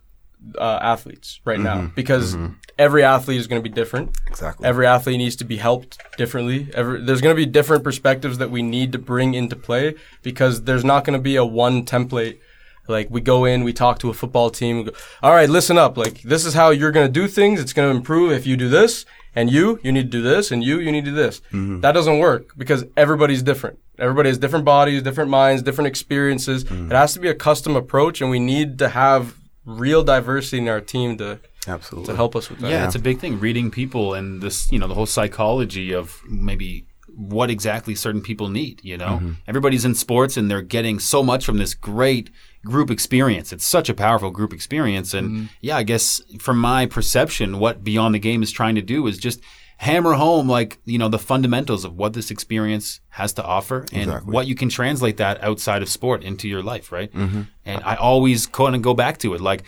[0.58, 2.36] uh, athletes right now because
[2.78, 4.17] every athlete is going to be different.
[4.28, 4.65] Exactly.
[4.67, 6.69] Every athlete needs to be helped differently.
[6.73, 10.63] Every, there's going to be different perspectives that we need to bring into play because
[10.63, 12.39] there's not going to be a one template.
[12.88, 14.86] Like we go in, we talk to a football team.
[14.86, 14.91] Go,
[15.24, 15.98] All right, listen up.
[15.98, 17.60] Like this is how you're going to do things.
[17.60, 20.52] It's going to improve if you do this, and you you need to do this,
[20.52, 21.41] and you you need to do this.
[21.52, 21.82] Mm-hmm.
[21.82, 23.80] That doesn't work because everybody's different.
[23.98, 26.65] Everybody has different bodies, different minds, different experiences.
[26.65, 26.91] Mm-hmm.
[26.91, 30.67] It has to be a custom approach, and we need to have real diversity in
[30.67, 32.08] our team to Absolutely.
[32.12, 32.69] to help us with that.
[32.69, 33.39] Yeah, it's a big thing.
[33.39, 38.50] Reading people and this, you know, the whole psychology of maybe what exactly certain people
[38.50, 38.82] need.
[38.84, 39.32] You know, mm-hmm.
[39.48, 42.30] everybody's in sports and they're getting so much from this great
[42.65, 43.54] group experience.
[43.54, 45.13] It's such a powerful group experience.
[45.13, 45.45] And mm-hmm.
[45.62, 49.17] yeah, I guess from my perception, what Beyond the Game is trying to do is
[49.17, 49.39] just
[49.78, 54.04] hammer home like you know the fundamentals of what this experience has to offer and
[54.04, 54.32] Exactly.
[54.32, 57.41] what you can translate that outside of sport into your life right mm-hmm.
[57.65, 59.65] and i always kind of go back to it like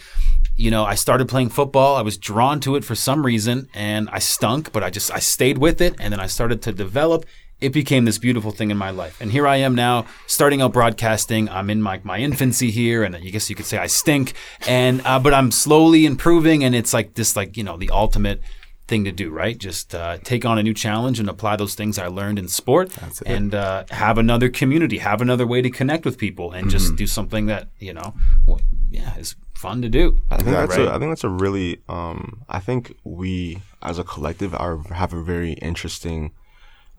[0.57, 1.95] you know, I started playing football.
[1.95, 5.19] I was drawn to it for some reason and I stunk, but I just I
[5.19, 7.25] stayed with it and then I started to develop.
[7.59, 9.19] It became this beautiful thing in my life.
[9.19, 11.49] And here I am now starting out broadcasting.
[11.49, 14.33] I'm in my, my infancy here and I guess you could say I stink
[14.67, 18.41] and uh, but I'm slowly improving and it's like this like, you know, the ultimate
[18.87, 19.57] thing to do, right?
[19.57, 22.91] Just uh, take on a new challenge and apply those things I learned in sport
[23.25, 27.07] and uh, have another community, have another way to connect with people and just do
[27.07, 28.13] something that, you know,
[28.45, 30.19] well, yeah, is fun to do.
[30.29, 30.87] I think that's Right.
[30.87, 35.11] a, I think that's a really um I think we as a collective are have
[35.11, 36.31] a very interesting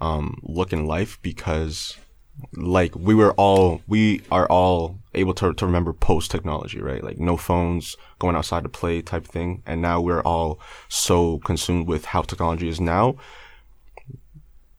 [0.01, 1.97] um look in life because
[2.55, 7.03] like we were all we are all able to, to remember post technology right?
[7.03, 9.63] Like no phones going outside to play type thing.
[9.67, 13.17] And now we're all so consumed with how technology is now.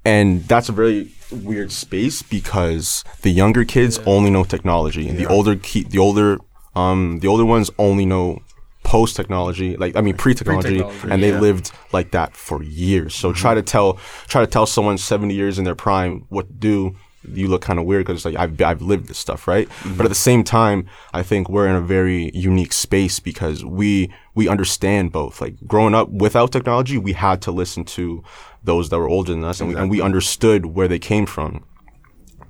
[0.06, 5.08] And that's a very weird space because the younger kids only know technology.
[5.08, 6.38] And the older ki- the older
[6.76, 8.42] um the older ones only know
[8.90, 11.40] post technology like i mean pre-technology, Pre-technology, and they yeah.
[11.40, 13.14] lived like that for years.
[13.14, 13.66] So try to mm-hmm.
[13.66, 13.94] tell
[14.28, 16.96] try to tell someone 70 years in their prime what to do
[17.32, 19.70] you look kind of weird because it's like I've, I've lived this stuff right?
[19.70, 19.98] Mm-hmm.
[19.98, 24.12] But at the same time i think we're in a very unique space because we
[24.34, 25.40] we understand both.
[25.40, 28.24] Like growing up without technology we had to listen to
[28.64, 31.64] those that were older than us and, we, and we understood where they came from.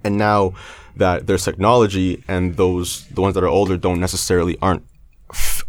[0.05, 0.53] And now
[0.95, 4.83] that there's technology and those the ones that are older don't necessarily aren't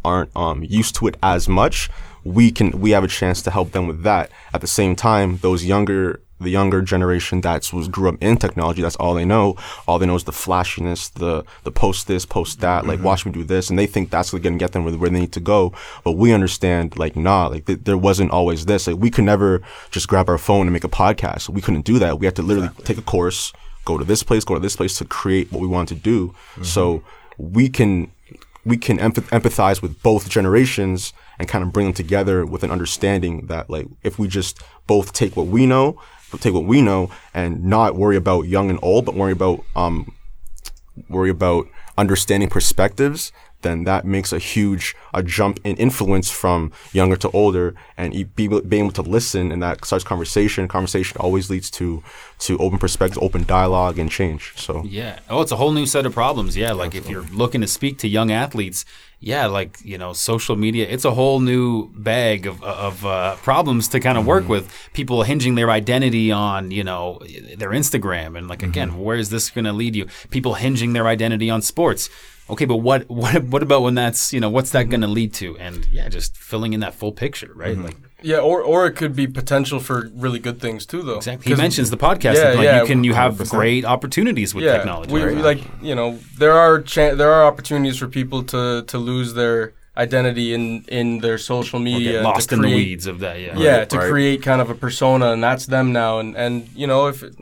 [0.04, 1.90] aren't um, used to it as much
[2.24, 4.30] we can we have a chance to help them with that.
[4.52, 8.80] At the same time those younger the younger generation that was grew up in technology
[8.82, 9.56] that's all they know.
[9.86, 13.32] All they know is the flashiness the the post this post that like watch me
[13.32, 13.70] do this.
[13.70, 15.72] And they think that's going to get them where, they need to go.
[16.04, 18.86] But we understand like nah like th- there wasn't always this.
[18.86, 21.48] Like we could never just grab our phone and make a podcast.
[21.48, 22.18] We couldn't do that.
[22.18, 23.52] We had to literally take a course
[23.86, 26.34] go to this place, go to this place to create what we want to do.
[26.62, 27.02] So
[27.38, 28.12] we can
[28.64, 32.70] we can empath- empathize with both generations and kind of bring them together with an
[32.70, 36.00] understanding that like if we just both take what we know,
[36.40, 40.14] take what we know, and not worry about young and old, but worry about um
[41.08, 47.16] worry about understanding perspectives, then that makes a huge a jump in influence from younger
[47.16, 50.68] to older, and be, being able to listen, and that starts conversation.
[50.68, 52.02] Conversation always leads to
[52.40, 54.52] to open perspective, open dialogue, and change.
[54.56, 55.18] So Yeah.
[55.28, 56.56] Oh, it's a whole new set of problems.
[56.56, 56.72] Yeah.
[56.72, 58.84] Like if you're looking to speak to young athletes,
[59.22, 63.36] yeah, like, you know, social media, it's a whole new bag of, uh, of uh,
[63.36, 64.52] problems to kind of work mm-hmm.
[64.52, 64.90] with.
[64.94, 67.20] People hinging their identity on, you know,
[67.54, 68.36] their Instagram.
[68.38, 69.00] And like, again, mm-hmm.
[69.00, 70.06] where is this going to lead you?
[70.30, 72.08] People hinging their identity on sports.
[72.50, 75.32] Okay, but what what what about when that's you know what's that going to lead
[75.34, 75.56] to?
[75.58, 77.74] And yeah, just filling in that full picture, right?
[77.76, 77.84] Mm-hmm.
[77.86, 81.16] Like Yeah, or or it could be potential for really good things too, though.
[81.16, 81.52] exactly.
[81.52, 82.34] He mentions the podcast.
[82.36, 83.50] Yeah, like yeah, you can you have 100%.
[83.50, 85.12] great opportunities with yeah, technology.
[85.12, 85.36] We, right?
[85.50, 89.72] like you know there are chan there are opportunities for people to to lose their
[89.96, 93.18] identity in in their social Or media, get and lost to in the weeds of
[93.20, 93.36] that.
[93.40, 93.58] Yeah.
[93.58, 94.10] Yeah, Right, to right.
[94.10, 96.18] create kind of a persona, and that's them now.
[96.20, 97.34] And and you know if it,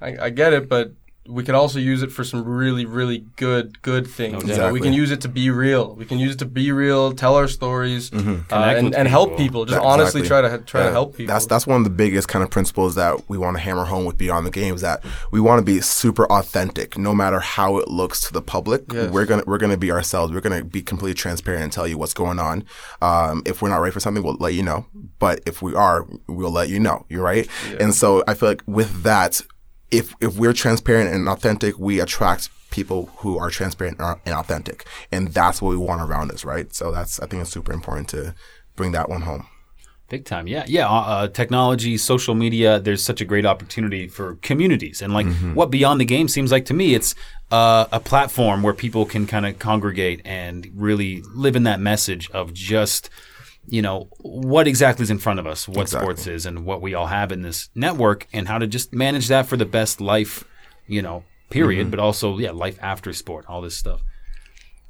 [0.00, 0.92] I, I get it, but
[1.28, 4.42] we could also use it for some really really good good things.
[4.44, 5.94] You know, we can use it to be real.
[5.94, 9.44] We can use it to be real, tell our stories, uh, and, and help people.
[9.44, 9.64] people.
[9.66, 10.48] Just That- honestly exactly.
[10.48, 11.32] try to try Yeah, to help people.
[11.32, 14.04] That's that's one of the biggest kind of principles that we want to hammer home
[14.04, 14.80] with Beyond the Games.
[14.80, 18.82] That we want to be super authentic, no matter how it looks to the public.
[18.92, 19.10] Yes.
[19.12, 20.32] We're gonna we're gonna be ourselves.
[20.32, 22.64] We're gonna be completely transparent and tell you what's going on.
[23.00, 24.86] Um, if we're not right for something, we'll let you know.
[25.20, 27.06] But if we are, we'll let you know.
[27.08, 27.46] You're right.
[27.78, 29.40] And so I feel like with that,
[29.92, 35.28] if if we're transparent and authentic, we attract people who are transparent and authentic, and
[35.28, 36.74] that's what we want around us, right?
[36.74, 38.34] So that's I think it's super important to
[38.74, 39.46] bring that one home.
[40.08, 40.88] Big time, yeah, yeah.
[40.88, 42.78] Uh, uh, technology, social media.
[42.80, 46.66] There's such a great opportunity for communities, and like what Beyond the Game seems like
[46.66, 47.14] to me, it's
[47.50, 52.30] uh, a platform where people can kind of congregate and really live in that message
[52.32, 53.08] of just,
[53.66, 56.04] you know, what exactly is in front of us, what Exactly.
[56.06, 59.28] sports is, and what we all have in this network, and how to just manage
[59.28, 60.44] that for the best life,
[60.86, 61.90] you know, period.
[61.90, 64.02] But also, yeah, life after sport, all this stuff.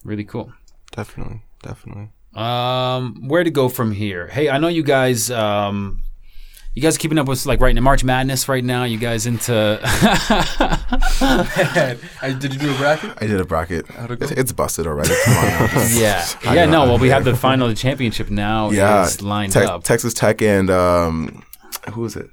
[0.04, 0.52] Really cool.
[0.90, 2.11] definitely, definitely.
[2.35, 4.26] Um, where to go from here?
[4.28, 5.30] Hey, I know you guys.
[5.30, 6.00] Um,
[6.74, 8.85] you guys keeping up with like right now March Madness right now.
[8.85, 9.78] You guys into?
[12.22, 13.12] I, did you do a bracket?
[13.20, 13.87] I did a bracket.
[13.90, 14.22] It?
[14.22, 15.14] It's, it's busted already.
[15.24, 15.44] Come on.
[15.90, 16.64] yeah, I yeah.
[16.64, 16.85] know.
[16.85, 19.04] No, well, we have the final, of the championship now yeah.
[19.04, 19.85] is lined Te- up.
[19.85, 21.44] Texas Tech and um,
[21.92, 22.30] who is it?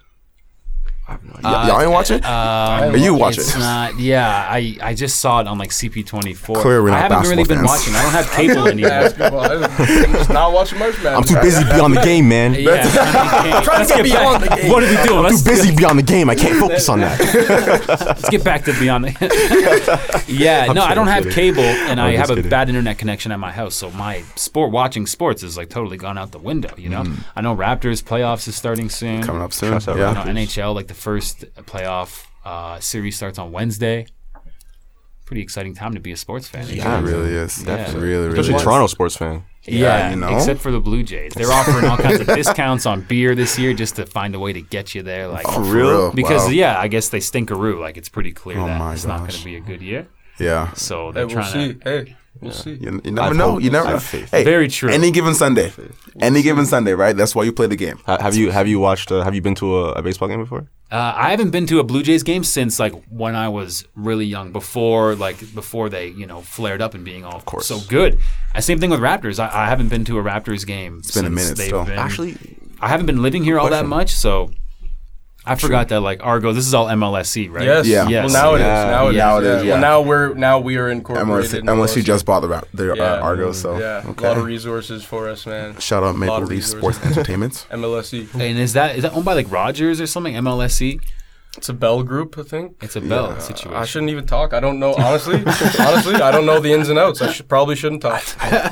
[1.10, 1.50] I have no idea.
[1.50, 2.24] Uh, Y'all ain't watching?
[2.24, 3.42] Um, Are you watching?
[3.42, 3.98] It's not.
[4.00, 6.62] Yeah, I I just saw it on like CP24.
[6.62, 7.96] Clearly we're not I haven't really been basketball watching.
[7.96, 8.90] I don't have cable anymore.
[8.90, 9.40] Basketball.
[9.42, 11.18] I'm just not watching March Madness.
[11.18, 12.54] I'm too busy beyond the game, man.
[12.54, 14.72] Yeah, Trying to get beyond the game.
[14.72, 15.24] What are we doing?
[15.24, 16.30] Let's, Too busy beyond the game.
[16.30, 17.20] I can't focus on that.
[17.98, 20.24] let's get back to beyond the.
[20.28, 21.54] yeah, no, I don't I'm have kidding.
[21.56, 22.50] cable, and I I'm have a kidding.
[22.50, 26.18] bad internet connection at my house, so my sport watching sports is like totally gone
[26.18, 26.74] out the window.
[26.78, 29.24] You know, I know Raptors playoffs is starting soon.
[29.24, 29.72] Coming up soon.
[29.74, 30.24] Shouts out I Yeah.
[30.46, 34.08] NHL like the first playoff uh, series starts on Wednesday.
[35.26, 36.66] Pretty exciting time to be a sports fan.
[36.70, 37.64] Yeah, it really is.
[37.64, 37.92] Yeah.
[37.94, 38.64] Really, really Especially is.
[38.64, 39.44] Toronto sports fan.
[39.64, 40.36] Yeah, you know?
[40.36, 43.74] except for the Blue Jays, they're offering all kinds of discounts on beer this year
[43.76, 45.28] just to find a way to get you there.
[45.28, 45.88] Like, Oh, for real?
[45.90, 46.12] real?
[46.14, 46.50] because Wow.
[46.50, 47.80] yeah, I guess they stinkeroo.
[47.80, 50.08] Like it's pretty clear Oh that my it's not going to be a good year.
[50.40, 50.74] Yeah.
[50.74, 51.74] So they're we'll trying see.
[51.76, 51.80] to.
[51.84, 52.72] Hey, we'll see.
[52.82, 53.60] You, you never I've know.
[53.60, 53.98] You never know.
[54.00, 54.90] Hey, Very true.
[54.90, 55.72] Any given Sunday.
[56.20, 57.16] Any given Sunday, right?
[57.16, 58.00] That's why you play the game.
[58.08, 59.12] Ha- Have you have you watched?
[59.12, 60.66] Uh, have you been to a, a baseball game before?
[60.92, 64.26] Uh, I haven't been to a Blue Jays game since like when I was really
[64.26, 67.68] young, before like before they you know flared up and being all course.
[67.68, 68.20] so good.
[68.56, 69.40] Uh, same thing with Raptors.
[69.40, 70.98] I, I haven't been to a Raptors game.
[71.00, 71.88] It's been a minute still.
[71.92, 72.38] Actually,
[72.82, 74.52] I haven't been living here all that much, so
[75.46, 76.52] I forgot that like Argo.
[76.54, 77.64] This is all MLSE, right?
[77.64, 77.88] Yes.
[77.88, 78.08] Yeah.
[78.08, 78.32] Yes.
[78.32, 78.66] Well, now it is.
[78.66, 78.90] Yeah.
[78.90, 79.18] Now it is.
[79.18, 79.68] Now it is, yeah.
[79.68, 79.72] yeah.
[79.74, 81.28] Well, now we're now we are incorporated.
[81.30, 83.04] MLSE, in MLSE just bought the rap, the Yeah.
[83.04, 83.60] uh, Argos.
[83.62, 84.26] So yeah, okay.
[84.26, 85.78] a lot of resources for us, man.
[85.80, 86.78] Shout out lot Maple Leaf resources.
[86.80, 87.68] Sports Entertainment.
[87.72, 88.34] MLSE.
[88.36, 90.34] And is that is that owned by like Rogers or something?
[90.36, 91.02] MLSE.
[91.58, 92.78] It's a Bell Group, I think.
[92.82, 93.74] It's a Bell situation.
[93.76, 94.54] I shouldn't even talk.
[94.54, 94.94] I don't know.
[94.94, 95.36] Honestly,
[95.80, 97.22] honestly, I don't know the ins and outs.
[97.24, 98.22] I should probably shouldn't talk.
[98.40, 98.70] I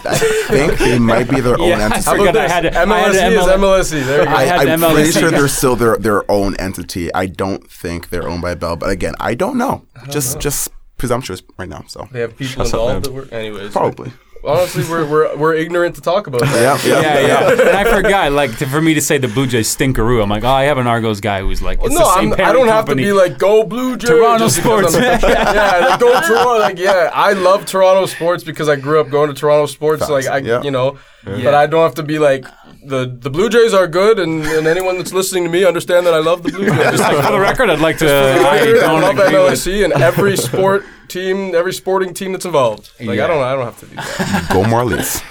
[0.48, 2.04] think they might be their own Yeah, I entity.
[2.06, 2.52] How forgot about I this?
[2.52, 4.06] had to- I had to MLSE is ML MLSE.
[4.06, 4.32] There you go.
[4.32, 7.14] I had I, am the pretty sure they're still their their own entity.
[7.14, 9.86] I don't think they're owned by Bell, but again, I don't know.
[10.10, 11.84] just just presumptuous right now.
[11.88, 13.02] So they have people Shut up, involved man.
[13.02, 13.34] that work.
[13.34, 14.12] Anyways, probably.
[14.44, 16.84] Honestly, we're, we're we're ignorant to talk about that.
[16.86, 17.52] Yeah, yeah, yeah.
[17.52, 20.44] and I forgot, like, to, for me to say the Blue Jays stinkeroo, I'm like,
[20.44, 22.68] oh, I have an Argos guy who's like, it's no, the same I'm, I don't
[22.68, 24.10] have to be like go Blue Jays.
[24.10, 24.96] Toronto sports.
[24.98, 26.60] Yeah, like go Toronto.
[26.60, 30.02] Like yeah, I love Toronto sports because I grew up going to Toronto sports.
[30.02, 30.12] Facts.
[30.12, 30.62] Like I, Yeah.
[30.62, 31.44] you know, Yeah.
[31.44, 32.46] but I don't have to be like
[32.88, 36.14] the the Blue Jays are good, and, and anyone that's listening to me understand that
[36.14, 36.78] I love the Blue Jays.
[36.78, 38.08] Just like, for the record, I'd like to.
[38.10, 42.92] I I don't love agree with- and every sport team, every sporting team that's involved.
[43.00, 43.26] Like Yeah.
[43.26, 44.50] I don't, I don't have to do that.
[44.54, 45.24] Go Marlies.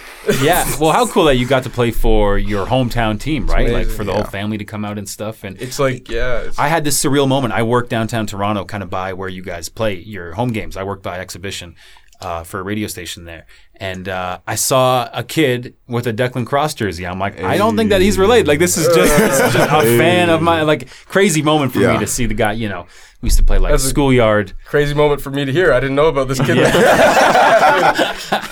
[0.42, 3.71] Yeah, well, how cool that you got to play for your hometown team, right?
[3.71, 4.16] like for the yeah.
[4.23, 5.45] whole family to come out and stuff.
[5.45, 7.55] And It's like yeah, it's, I had this surreal moment.
[7.55, 10.77] I worked downtown Toronto, kind of by where you guys play your home games.
[10.77, 11.77] I worked by exhibition.
[12.20, 16.46] Uh, for a radio station there, and uh, I saw a kid with a Declan
[16.46, 17.06] Cross jersey.
[17.06, 18.46] I'm like, I don't think that he's related.
[18.48, 20.67] Like this is just, this is just a fan of mine.
[20.67, 21.92] Like crazy moment for Yeah.
[21.94, 22.52] me to see the guy.
[22.52, 22.87] You know,
[23.21, 24.52] we used to play like That's a- schoolyard.
[24.64, 25.73] Crazy moment for me to hear.
[25.73, 26.56] I didn't know about this kid.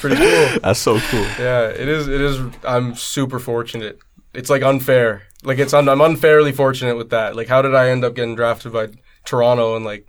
[0.00, 0.60] Pretty cool.
[0.62, 1.24] That's so cool.
[1.38, 2.08] Yeah, it is.
[2.08, 2.40] It is.
[2.64, 3.98] I'm super fortunate.
[4.34, 5.22] It's like unfair.
[5.42, 5.72] Like it's.
[5.72, 7.36] Un, I'm unfairly fortunate with that.
[7.36, 8.88] Like, how did I end up getting drafted by
[9.24, 10.06] Toronto and like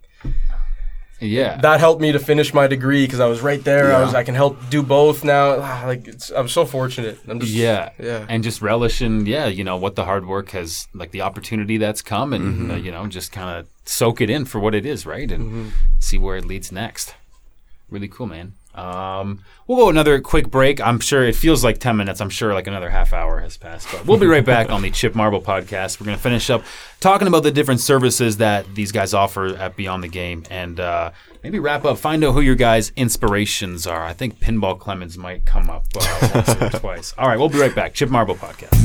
[1.22, 3.94] Yeah, that helped me to finish my degree because I was right there.
[3.96, 4.14] I was.
[4.14, 5.60] I can help do both now.
[5.62, 6.30] Ah, Like it's.
[6.30, 7.18] I'm so fortunate.
[7.28, 7.54] I'm just.
[7.54, 8.26] Yeah, Yeah.
[8.28, 12.02] and just relishing yeah, you know what the hard work has like the opportunity that's
[12.02, 12.72] come, and Mm-hmm.
[12.72, 15.44] uh, you know just kind of soak it in for what it is, right, and
[15.46, 15.70] Mm-hmm.
[16.00, 17.16] see where it leads next.
[17.90, 18.54] Really cool, man.
[18.76, 20.82] Um, we'll go another quick break.
[20.82, 22.20] I'm sure it feels like ten minutes.
[22.20, 24.92] I'm sure like another half hour has passed, but we'll be right back on the
[24.92, 26.00] Chip Marble podcast.
[26.00, 26.64] We're gonna finish up
[27.00, 31.12] talking about the different services that these guys offer at Beyond the Game, and uh,
[31.42, 31.98] maybe wrap up.
[31.98, 34.04] Find out who your guys' inspirations are.
[34.04, 37.14] I think Pinball Clemons might come up uh, once or twice.
[37.18, 37.94] All right, we'll be right back.
[37.94, 38.76] Chip Marble podcast.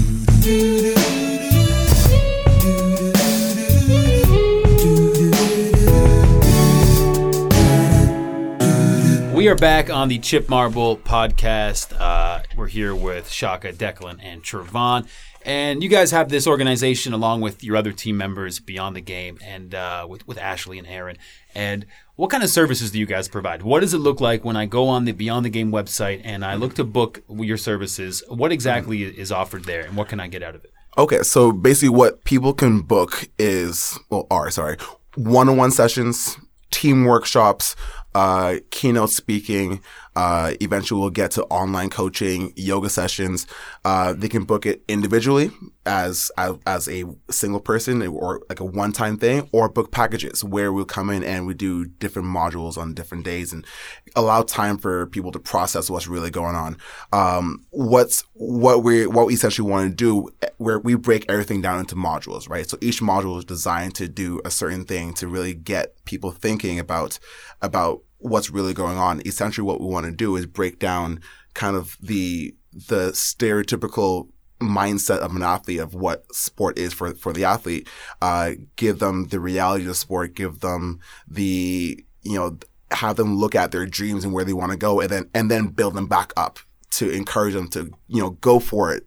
[9.41, 11.99] We are back on the Chip Marble podcast.
[11.99, 15.09] Uh, we're here with Shaka, Declan, and Trevon.
[15.47, 19.39] And you guys have this organization along with your other team members beyond the game
[19.43, 21.17] and uh, with, with Ashley and Aaron.
[21.55, 21.87] And
[22.17, 23.63] what kind of services do you guys provide?
[23.63, 26.45] What does it look like when I go on the Beyond the Game website and
[26.45, 28.23] I look to book your services?
[28.29, 30.73] What exactly is offered there and what can I get out of it?
[30.99, 34.77] Okay, so basically, what people can book is well, are sorry,
[35.15, 36.37] one-on-one sessions,
[36.71, 37.77] team workshops,
[38.15, 39.83] uh, keynote speaking.
[40.21, 43.47] Uh, eventually, we'll get to online coaching, yoga sessions.
[43.91, 45.51] Uh, they can book it individually
[45.87, 46.31] as,
[46.67, 51.09] as a single person or like a one-time thing, or book packages where we'll come
[51.09, 53.67] in and we do different modules on different days and
[54.15, 56.77] allow time for people to process what's really going on.
[57.13, 60.13] Um, what's what we what we essentially want to do,
[60.59, 62.69] where we break everything down into modules, right?
[62.69, 66.79] So each module is designed to do a certain thing to really get people thinking
[66.79, 67.19] about
[67.63, 69.23] about what's really going on.
[69.27, 71.21] Essentially, what we want to do is break down
[71.55, 74.29] kind of the the stereotypical
[74.61, 77.89] mindset of athlete of what sport is for for the athlete.
[78.21, 80.35] Uh, give them the reality of sport.
[80.35, 82.59] Give them the you know
[82.93, 85.51] have them look at their dreams and where they want to go, and then and
[85.51, 86.59] then build them back up
[86.93, 89.07] to encourage them to you know go for it,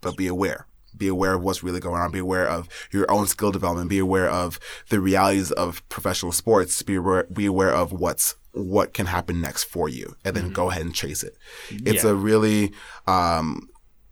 [0.00, 0.66] but be aware.
[0.96, 2.10] Be aware of what's really going on.
[2.10, 3.90] Be aware of your own skill development.
[3.90, 6.80] Be aware of the realities of professional sports.
[6.80, 10.70] Be aware, be aware of what's what can happen next for you, and then go
[10.70, 11.36] ahead and chase it.
[11.70, 12.10] It's Yeah.
[12.10, 12.72] a really
[13.06, 13.68] um,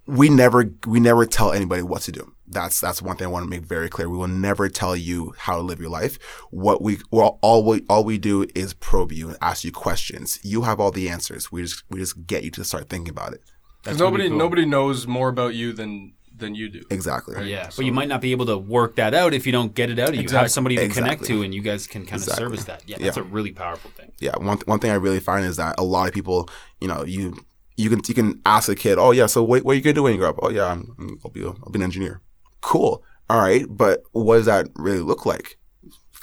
[0.06, 2.30] we never we never tell anybody what to do.
[2.46, 4.08] That's that's one thing I want to make very clear.
[4.08, 6.18] We will never tell you how to live your life.
[6.50, 10.38] What we well all we all we do is probe you and ask you questions.
[10.42, 11.50] You have all the answers.
[11.50, 13.40] We just we just get you to start thinking about it.
[13.82, 14.36] Because That's nobody cool.
[14.38, 16.12] nobody knows more about you than
[16.44, 16.82] than you do.
[16.90, 17.50] Exactly.
[17.50, 19.90] Yeah, but you might not be able to work that out if you don't get
[19.90, 20.28] it out of you.
[20.28, 22.44] Have somebody to connect to, and you guys can kind of Exactly.
[22.44, 22.82] service that.
[22.86, 23.22] Yeah, that's Yeah.
[23.22, 24.12] a really powerful thing.
[24.20, 26.48] yeah, one one thing I really find is that a lot of people,
[26.80, 27.34] you know, you
[27.76, 29.94] you can you can ask a kid, oh yeah, so what, what are you gonna
[29.94, 30.38] do when you grow up?
[30.42, 32.20] Oh yeah, I'm, I'm- I'll be a, I'll be an engineer.
[32.60, 33.02] Cool.
[33.28, 35.58] All right, but what does that really look like?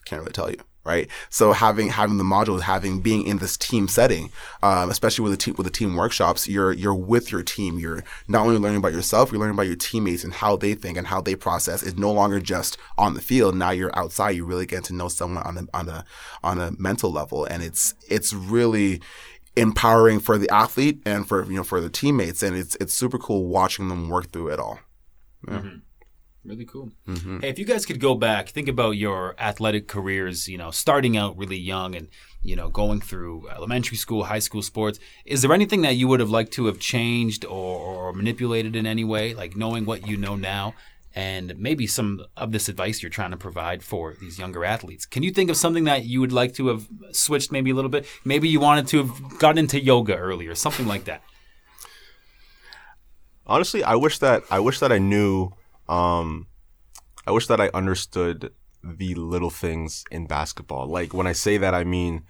[0.06, 1.08] Can't really tell you, right?
[1.30, 4.32] So having having the modules, having being in this team setting,
[4.64, 7.80] um, especially with the team with the team workshops, you're you're with your team.
[7.80, 10.98] You're not only learning about yourself, you're learning about your teammates and how they think
[10.98, 11.84] and how they process.
[11.84, 13.56] It's no longer just on the field.
[13.56, 14.32] Now you're outside.
[14.32, 16.06] You really get to know someone on a on a
[16.44, 19.02] on a mental level, and it's it's really
[19.58, 23.18] empowering for the athlete and for you know for the teammates, and it's it's super
[23.18, 24.80] cool watching them work through it all.
[26.44, 26.92] Really cool.
[27.08, 27.42] Mm-hmm.
[27.42, 31.16] Hey, if you guys could go back, think about your athletic careers, you know, starting
[31.16, 32.08] out really young and,
[32.42, 35.00] you know, going through elementary school, high school sports.
[35.24, 38.88] Is there anything that you would have liked to have changed or, or manipulated in
[38.88, 40.74] any way, like knowing what you know now?
[41.14, 45.06] And maybe some of this advice you're trying to provide for these younger athletes.
[45.06, 47.90] Can you think of something that you would like to have switched maybe a little
[47.90, 48.08] bit?
[48.26, 51.22] Maybe you wanted to have gotten into yoga earlier, something like that.
[53.46, 55.52] Honestly, I wish that I wish that I knew.
[55.92, 56.48] Um,
[57.28, 60.88] I wish that I understood the little things in basketball.
[60.88, 62.24] Like when I say that, I mean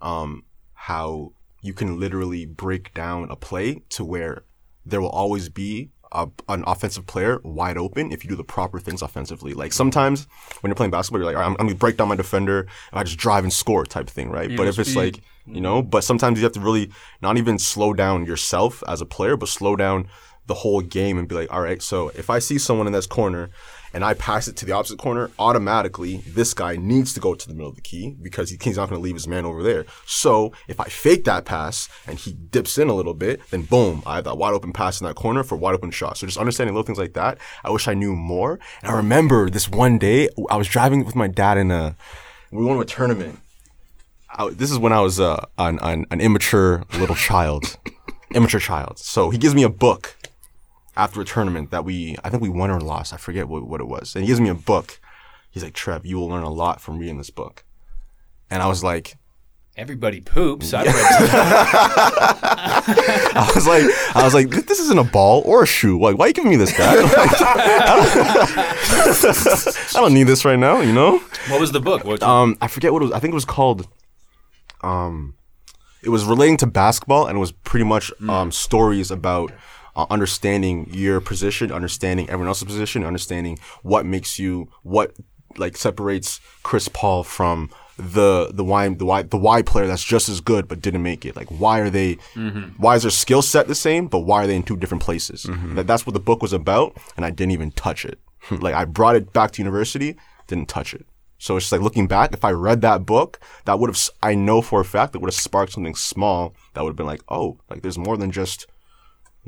[0.00, 4.44] um, how you can literally break down a play to where
[4.86, 8.78] there will always be a, an offensive player wide open if you do the proper
[8.78, 9.52] things offensively.
[9.52, 10.26] Like sometimes
[10.60, 13.00] when you're playing basketball, you're like, right, I'm, I'm gonna break down my defender and
[13.00, 14.56] I just drive and score type thing, right?
[14.56, 14.98] but if it's speed.
[14.98, 16.90] like, you know, but sometimes you have to really
[17.20, 20.08] not even slow down yourself as a player, but slow down
[20.48, 23.06] the whole game and be like, all right, so if I see someone in this
[23.06, 23.50] corner
[23.94, 27.48] and I pass it to the opposite corner, automatically this guy needs to go to
[27.48, 29.86] the middle of the key because he's not going to leave his man over there.
[30.04, 34.02] So if I fake that pass and he dips in a little bit, then boom,
[34.04, 36.18] I have that wide open pass in that corner for wide open shot.
[36.18, 37.38] So just understanding little things like that.
[37.62, 38.58] I wish I knew more.
[38.82, 41.96] And I remember this one day I was driving with my dad in a,
[42.50, 43.38] we went to a tournament.
[44.30, 47.78] I, this is when I was uh, an, an, an immature little child,
[48.34, 48.98] immature child.
[48.98, 50.17] So he gives me a book
[50.98, 53.14] after a tournament that we, I think we won or lost.
[53.14, 54.14] I forget what, what it was.
[54.14, 55.00] And he gives me a book.
[55.48, 57.64] He's like, Trev, you will learn a lot from reading this book.
[58.50, 59.16] And I was like,
[59.76, 60.74] Everybody poops.
[60.74, 60.94] I read
[63.36, 63.84] I was like,
[64.16, 66.00] I was like, this isn't a ball or a shoe.
[66.00, 66.72] Like, why are you giving me this?
[66.78, 66.96] Like, I,
[69.22, 70.80] don't, I don't need this right now.
[70.80, 71.18] You know?
[71.46, 72.04] what was the book?
[72.04, 73.12] What, Um, I forget what it was.
[73.12, 73.86] I think it was called.
[74.80, 75.36] Um,
[76.02, 79.52] it was relating to basketball, and it was pretty much um stories about
[79.98, 85.14] uh, understanding your position, understanding everyone else's position, understanding what makes you what
[85.56, 90.28] like separates Chris Paul from the the why the why the why player that's just
[90.28, 91.36] as good but didn't make it.
[91.36, 92.14] Like why are they?
[92.34, 92.80] Mm-hmm.
[92.80, 95.44] Why is their skill set the same, but why are they in two different places?
[95.44, 95.74] Mm-hmm.
[95.74, 98.18] That, that's what the book was about, and I didn't even touch it.
[98.42, 98.56] Hmm.
[98.56, 101.06] like I brought it back to university, didn't touch it.
[101.38, 104.34] So it's just like looking back, if I read that book, that would have, I
[104.34, 107.22] know for a fact that would have sparked something small that would have been like,
[107.28, 108.66] oh, like there's more than just,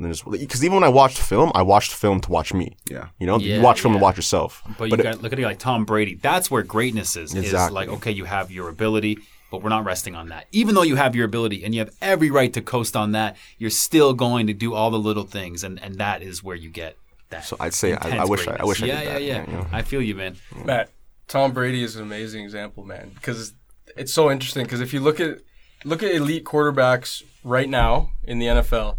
[0.01, 2.75] than just, because even when I watched film, I watched film to watch me.
[2.89, 3.07] Yeah.
[3.19, 4.61] You know, Yeah, you watch film to watch yourself.
[4.77, 6.15] but you it- got look at it like Tom Brady.
[6.15, 7.33] That's where greatness is.
[7.35, 7.75] Is Exactly.
[7.75, 9.17] like okay, you have your ability,
[9.51, 10.47] but we're not resting on that.
[10.51, 13.35] Even though you have your ability and you have every right to coast on that,
[13.57, 16.69] you're still going to do all the little things, and and that is where you
[16.69, 16.97] get
[17.29, 17.45] that.
[17.45, 18.67] So I'd say I- I wish I- I greatness.
[18.67, 19.67] wish I yeah, did yeah, that, yeah, yeah, you know.
[19.71, 20.35] I feel you, man.
[20.65, 20.89] Matt,
[21.27, 23.53] Tom Brady is an amazing example, man, because
[23.95, 24.63] it's so interesting.
[24.63, 25.39] Because if you look at
[25.85, 28.97] look at elite quarterbacks right now in the NFL,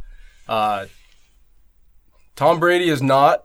[0.53, 0.87] uh,
[2.37, 3.45] Tom Brady is not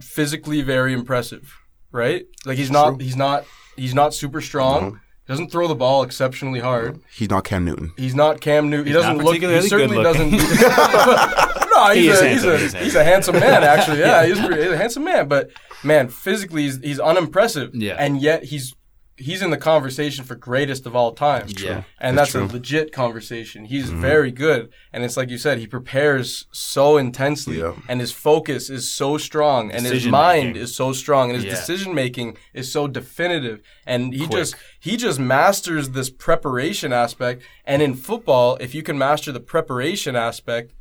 [0.00, 1.56] physically very impressive,
[1.92, 2.24] right?
[2.44, 3.44] Like he's not he's not
[3.76, 5.00] he's not super strong.
[5.26, 7.00] He doesn't throw the ball exceptionally hard.
[7.14, 7.92] He's not Cam Newton.
[7.96, 8.86] He's not Cam Newton.
[8.86, 9.34] He doesn't look.
[9.34, 10.30] He particularly certainly good-looking.
[10.32, 11.70] doesn't.
[11.70, 13.62] no, he's, He is a, he's, handsome, a, he is he's a handsome man.
[13.62, 15.28] Actually, yeah, he's, pretty- he's a handsome man.
[15.28, 15.50] But
[15.84, 17.74] man, physically, he's, he's unimpressive.
[17.74, 17.96] Yeah.
[17.98, 18.74] and yet he's
[19.18, 21.46] he's in the conversation for greatest of all time.
[21.48, 21.82] Yeah.
[22.00, 23.64] and that's a legit conversation.
[23.64, 24.00] He's mm-hmm.
[24.00, 27.74] very good, and it's like you said, he prepares so intensely, Yeah.
[27.88, 30.62] and his focus is so strong, and his mind making.
[30.62, 31.50] is so strong, and his Yeah.
[31.50, 34.30] decision making is so definitive, and he Quick.
[34.30, 37.42] just he just masters this preparation aspect.
[37.64, 40.72] And in football, if you can master the preparation aspect,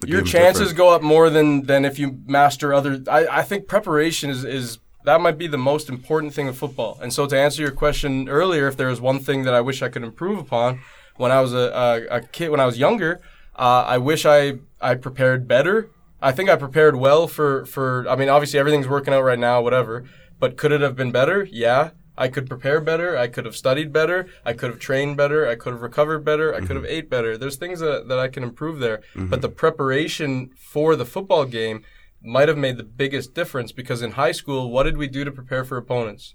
[0.00, 0.76] The your chances different.
[0.78, 3.02] go up more than than if you master other.
[3.08, 6.98] I, I think preparation is is that might be the most important thing of football.
[7.00, 9.80] And so to answer your question earlier, if there was one thing that I wish
[9.80, 10.80] I could improve upon
[11.16, 11.66] when I was a
[12.10, 13.20] a, a kid, when I was younger,
[13.56, 15.76] uh, I wish I I prepared better.
[16.20, 18.06] I think I prepared well for for.
[18.08, 20.04] I mean, obviously everything's working out right now, whatever.
[20.38, 21.48] But could it have been better?
[21.50, 21.90] Yeah.
[22.18, 23.16] I could prepare better.
[23.16, 24.26] I could have studied better.
[24.42, 25.46] I could have trained better.
[25.46, 26.54] I could have recovered better.
[26.54, 27.36] I could have ate better.
[27.36, 29.02] There's things that, that I can improve there.
[29.14, 31.84] But the preparation for the football game
[32.22, 35.30] might have made the biggest difference because in high school, what did we do to
[35.30, 36.34] prepare for opponents?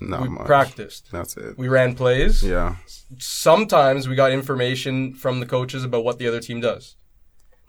[0.00, 0.46] Not we much.
[0.46, 1.10] practiced.
[1.12, 1.56] That's it.
[1.56, 2.42] We ran plays.
[2.42, 2.76] yeah.
[3.18, 6.96] Sometimes we got information from the coaches about what the other team does.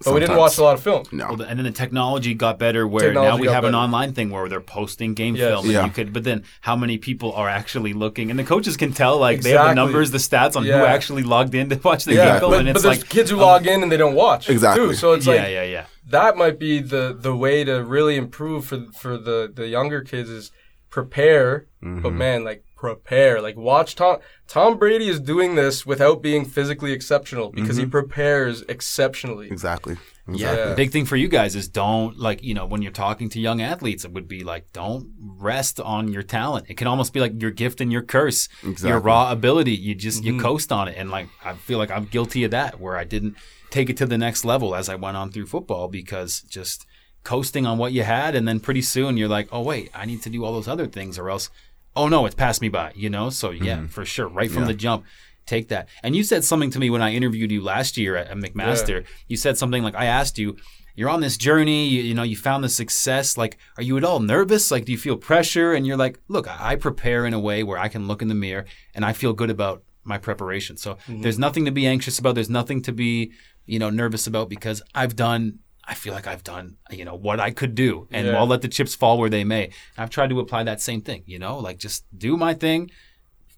[0.04, 1.06] But we didn't watch a lot of film.
[1.14, 1.28] No.
[1.30, 3.78] Well, and then the technology got better where now we got have an better.
[3.84, 5.48] online thing where they're posting game Yes.
[5.50, 5.86] film and Yeah.
[5.86, 9.18] you could but then how many people are actually looking and the coaches can tell
[9.18, 9.76] like they have the Exactly.
[9.86, 10.84] numbers the stats on who Yeah.
[10.84, 13.10] actually logged in to watch the Yeah, game film but, and but it's there's like
[13.10, 14.50] kids who um, log in and they don't watch.
[14.50, 14.88] Exactly.
[14.88, 14.94] Too.
[14.96, 18.66] So it's yeah like yeah yeah that might be the the way to really improve
[18.66, 20.52] for for the the younger kids is
[20.90, 22.18] prepare but mm-hmm.
[22.18, 23.42] man like prepare.
[23.42, 24.18] Like watch tom
[24.48, 27.92] tom brady is doing this without being physically exceptional because he mm-hmm.
[27.92, 29.48] prepares exceptionally.
[29.48, 29.98] Exactly.
[30.28, 30.66] Yeah, Yeah.
[30.70, 33.40] the big thing for you guys is don't like you know when you're talking to
[33.40, 36.66] young athletes, it would be like don't rest on your talent.
[36.70, 38.50] It can almost be like your gift and your curse,
[38.82, 39.76] your raw ability.
[39.76, 40.42] You just you mm-hmm.
[40.42, 43.36] coast on it, and like I feel like I'm guilty of that, where I didn't
[43.70, 46.86] take it to the next level as I went on through football because just
[47.24, 50.22] coasting on what you had, and then pretty soon you're like, oh wait, I need
[50.24, 51.50] to do all those other things, or else,
[51.96, 53.30] oh no, it's passed me by, you know.
[53.30, 53.86] So yeah, mm-hmm.
[53.88, 55.06] for sure, right from the jump
[55.46, 55.88] take that.
[56.04, 59.06] And you said something to me when I interviewed you last year at, at McMaster.
[59.28, 60.58] You said something like, I asked you,
[60.96, 63.38] you're on this journey, you, you know, you found the success.
[63.38, 64.72] Like, are you at all nervous?
[64.72, 65.74] Like, do you feel pressure?
[65.74, 68.28] And you're like, look, I I prepare in a way where I can look in
[68.28, 70.78] the mirror and I feel good about my preparation.
[70.78, 71.22] So mm-hmm.
[71.22, 72.36] there's nothing to be anxious about.
[72.36, 73.34] There's nothing to be,
[73.66, 75.60] you know, nervous about because I've done.
[75.88, 78.38] I feel like I've done, you know, what I could do, and Yeah.
[78.38, 79.70] I'll let the chips fall where they may.
[79.98, 82.90] I've tried to apply that same thing, you know, like just do my thing,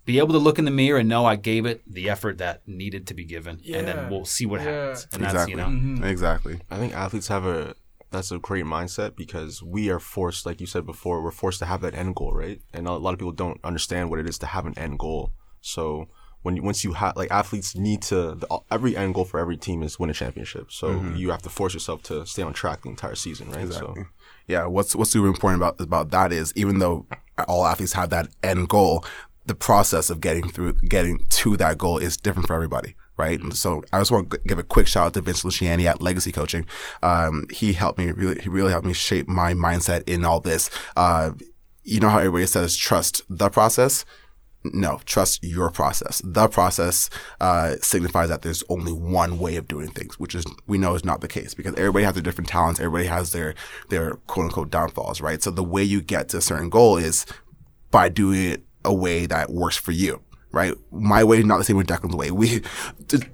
[0.06, 2.68] be able to look in the mirror and know I gave it the effort that
[2.68, 4.66] needed to be given, and then we'll see what Yeah.
[4.72, 5.08] happens.
[5.14, 5.38] And exactly.
[5.38, 6.04] that's you know, mm-hmm.
[6.04, 6.60] Exactly.
[6.70, 7.76] I think athletes have a
[8.10, 11.66] that's a great mindset because we are forced, like you said before, we're forced to
[11.66, 12.62] have that end goal, right?
[12.74, 15.34] And a lot of people don't understand what it is to have an end goal.
[15.60, 16.08] So
[16.48, 19.84] when once you have like athletes need to the, every end goal for every team
[19.84, 20.72] is win a championship.
[20.72, 23.66] So you have to force yourself to stay on track the entire season, right?
[23.66, 24.04] Exactly.
[24.04, 24.08] So
[24.48, 27.06] Yeah, what's what's super important about about that is even though
[27.50, 29.04] all athletes have that end goal,
[29.46, 33.42] the process of getting through getting to that goal is different for everybody, right?
[33.42, 36.02] And so I just want to give a quick shout out to Vince Luciani at
[36.02, 36.66] Legacy Coaching.
[37.04, 40.70] Um, he helped me really he really helped me shape my mindset in all this.
[40.96, 41.32] Uh,
[41.84, 44.06] you know how everybody says trust the process.
[44.64, 46.22] No, trust your process.
[46.24, 50.78] The process uh, signifies that there's only one way of doing things, which is we
[50.78, 52.80] know is not the case because everybody has their different talents.
[52.80, 53.56] Everybody has their
[53.90, 55.42] their quote unquote downfalls, right?
[55.42, 57.26] So the way you get to a certain goal is
[57.92, 60.22] by doing it a way that works for you.
[60.50, 62.32] Right, my way is not the same with Declan's way.
[62.32, 62.60] We,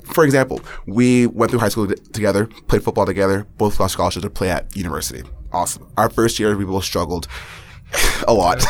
[0.04, 4.32] for example, we went through high school together, played football together, both got scholarships to
[4.32, 5.22] play at university.
[5.54, 5.88] Awesome.
[5.96, 7.28] Our first year, we both struggled
[8.28, 8.64] a lot,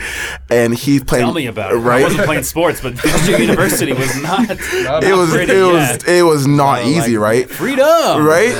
[0.50, 1.24] and he's playing.
[1.24, 1.76] tell me about it.
[1.76, 4.50] Right, I wasn't playing sports, but University was not.
[4.50, 5.64] it was it yeah.
[5.64, 7.48] was it was not easy, right?
[7.48, 8.54] freedom, Right,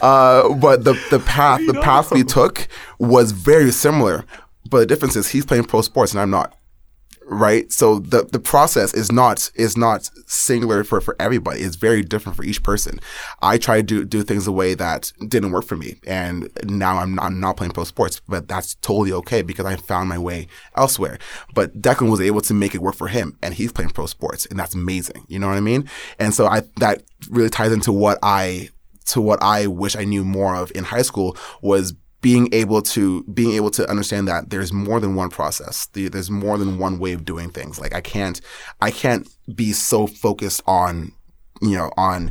[0.00, 2.68] uh, but the the path the path we took
[2.98, 4.24] was very similar,
[4.68, 6.56] but the difference is he's playing pro sports and I'm not.
[7.34, 11.60] Right, so the the process is not is not singular for, for everybody.
[11.60, 13.00] It's very different for each person.
[13.40, 16.98] I try to do, do things the way that didn't work for me, and now
[16.98, 20.18] I'm not, I'm not playing pro sports, but that's totally okay because I found my
[20.18, 21.18] way elsewhere.
[21.54, 24.44] But Declan was able to make it work for him, and he's playing pro sports,
[24.44, 25.24] and that's amazing.
[25.26, 25.88] You know what I mean?
[26.18, 28.68] And so I that really ties into what I
[29.06, 33.24] to what I wish I knew more of in high school was being able to
[33.24, 35.86] being able to understand that there's more than one process.
[35.92, 37.78] There's more than one way of doing things.
[37.78, 38.40] Like I can't
[38.80, 41.12] I can't be so focused on
[41.60, 42.30] you know on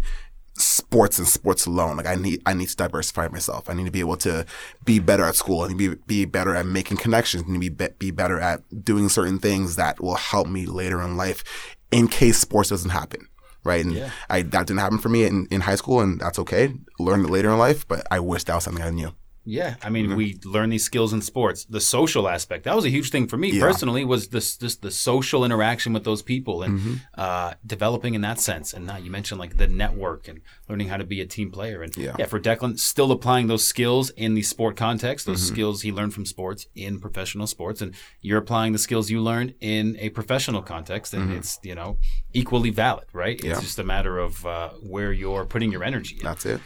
[0.53, 1.97] sports and sports alone.
[1.97, 3.69] Like I need I need to diversify myself.
[3.69, 4.45] I need to be able to
[4.85, 5.61] be better at school.
[5.61, 7.43] I need to be, be better at making connections.
[7.43, 11.17] and be, be be better at doing certain things that will help me later in
[11.17, 11.43] life
[11.91, 13.27] in case sports doesn't happen.
[13.63, 13.85] Right.
[13.85, 16.73] And I that didn't happen for me in, in high school and that's okay.
[16.97, 19.13] Learned it later in life, but I wish that was something I knew.
[19.51, 21.65] Yeah, I mean, we learn these skills in sports.
[21.65, 24.05] The social aspect that was a huge thing for me personally.
[24.05, 28.73] Was this this the social interaction with those people and uh, developing in that sense.
[28.73, 30.39] And now you mentioned like the network and
[30.69, 31.83] learning how to be a team player.
[31.83, 35.91] And yeah, for Declan, still applying those skills in the sport context, those skills he
[35.91, 40.09] learned from sports in professional sports, and you're applying the skills you learned in a
[40.09, 41.97] professional context, and it's you know
[42.33, 43.43] equally valid, right?
[43.43, 43.51] Yeah.
[43.51, 46.15] It's just a matter of uh, where you're putting your energy.
[46.19, 46.61] in That's it.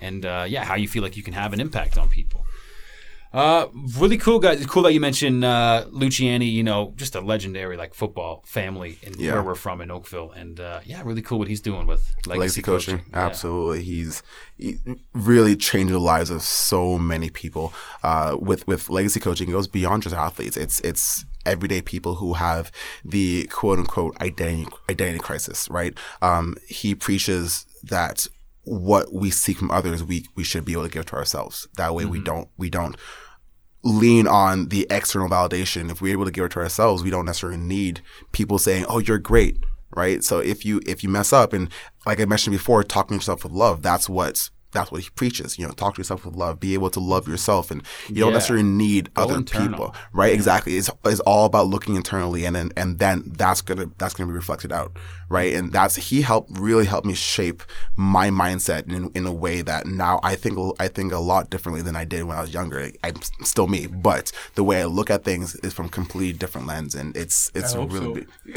[0.00, 2.44] And uh, yeah, how you feel like you can have an impact on people.
[3.32, 4.66] Uh, really cool guys.
[4.66, 6.50] Cool that you mentioned uh, Luciani.
[6.50, 9.34] You know, just a legendary like football family and Yeah.
[9.34, 10.32] where we're from in Oakville.
[10.32, 13.02] And uh, yeah, really cool what he's doing with legacy, legacy coaching.
[13.12, 13.26] Yeah.
[13.26, 14.24] Absolutely, he's
[14.58, 14.78] he
[15.14, 17.72] really changed the lives of so many people.
[18.02, 20.56] Uh, with with legacy coaching, it goes beyond just athletes.
[20.56, 22.72] It's it's everyday people who have
[23.04, 25.68] the quote unquote identity identity crisis.
[25.70, 25.96] Right?
[26.20, 28.26] Um, he preaches that
[28.64, 31.68] what we seek from others, we we should be able to give to ourselves.
[31.76, 32.24] That way, we mm-hmm.
[32.24, 32.96] don't we don't
[33.82, 35.90] lean on the external validation.
[35.90, 38.02] If we're able to give it to ourselves, we don't necessarily need
[38.32, 39.58] people saying, "Oh, you're great."
[39.96, 40.22] Right?
[40.22, 41.68] So if you if you mess up and
[42.06, 45.58] like I mentioned before, talking to yourself with love, that's what that's what he preaches.
[45.58, 48.32] You know, talk to yourself with love, be able to love yourself and you don't
[48.32, 49.68] necessarily need Go other internal.
[49.68, 49.94] people.
[50.12, 50.32] Right?
[50.32, 50.76] Exactly.
[50.76, 54.34] It's it's all about looking internally and then and then that's gonna that's gonna be
[54.34, 54.96] reflected out.
[55.30, 55.54] Right.
[55.54, 57.62] And that's he helped really helped me shape
[57.96, 61.82] my mindset in, in a way that now I think I think a lot differently
[61.82, 62.90] than I did when I was younger.
[63.04, 66.66] I'm still me, but the way I look at things is from a completely different
[66.66, 68.12] lens and it's it's hope really so.
[68.14, 68.28] big.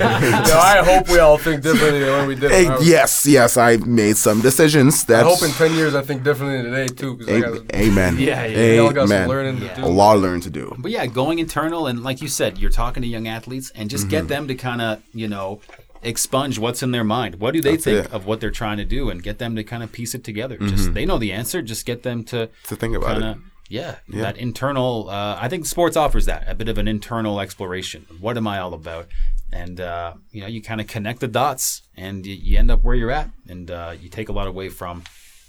[0.00, 2.50] no, I hope we all think differently than when we did.
[2.50, 5.20] Hey, I, yes, yes, I made some decisions that.
[5.24, 7.16] I hope in ten years I think differently today too.
[7.16, 8.16] Because I got, Amen.
[8.26, 8.56] Yeah, yeah.
[8.56, 9.28] we all got some Amen.
[9.28, 9.84] learning to do.
[9.84, 10.74] A lot of learning to do.
[10.78, 13.96] But yeah, going internal and like you said, you're talking to young athletes and just
[14.06, 14.10] Mm-hmm.
[14.10, 15.60] get them to kind of you know
[16.02, 17.36] expunge what's in their mind.
[17.36, 18.04] What do they think it.
[18.06, 18.14] Mm-hmm.
[18.14, 20.56] of what they're trying to do, and get them to kind of piece it together.
[20.58, 21.62] Just they know the answer.
[21.62, 23.38] Just get them to To think about kinda, it.
[23.68, 25.10] Yeah, that internal.
[25.10, 28.06] Uh, I think sports offers that a bit of an internal exploration.
[28.20, 29.08] What am I all about?
[29.52, 32.84] And uh, you know, you kind of connect the dots, and you, you end up
[32.84, 35.02] where you're at, and uh, you take a lot away from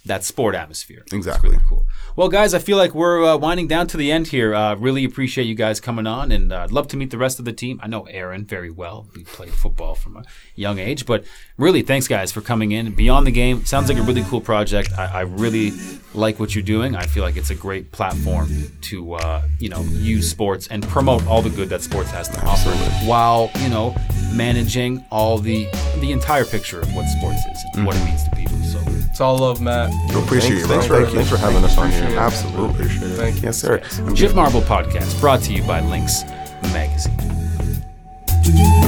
[0.08, 1.03] that sport atmosphere.
[1.12, 1.49] Exactly.
[1.51, 1.86] really cool.
[2.16, 4.55] Well, guys, I feel like we're uh, winding down to the end here.
[4.55, 7.39] Uh, really appreciate you guys coming on, and uh, I'd love to meet the rest
[7.39, 7.80] of the team.
[7.84, 9.08] I know Aaron very well.
[9.16, 10.24] We played football from a
[10.55, 11.26] young age, but
[11.58, 12.93] really, thanks, guys, for coming in.
[12.93, 14.91] Beyond the game sounds like a really cool project.
[14.97, 15.74] I, I really
[16.14, 16.95] like what you're doing.
[16.95, 18.49] I feel like it's a great platform
[18.82, 22.43] to uh, you know use sports and promote all the good that sports has to
[22.45, 22.72] offer,
[23.05, 23.95] while you know
[24.34, 25.68] managing all the
[25.99, 28.57] the entire picture of what sports is and what it means to people.
[29.18, 29.24] So.
[29.24, 29.89] It's all love, Matt.
[30.13, 30.68] We appreciate Thanks, you, bro.
[30.68, 31.15] thanks for Thank you.
[31.15, 32.20] thanks for having us on here.
[32.20, 32.70] Absolutely.
[32.70, 33.15] Appreciate it.
[33.15, 33.41] Thank you.
[33.45, 33.80] Yes, sir.
[34.13, 36.24] Chip Marble Podcast brought to you by Links
[36.72, 37.18] Magazine.
[38.43, 38.87] do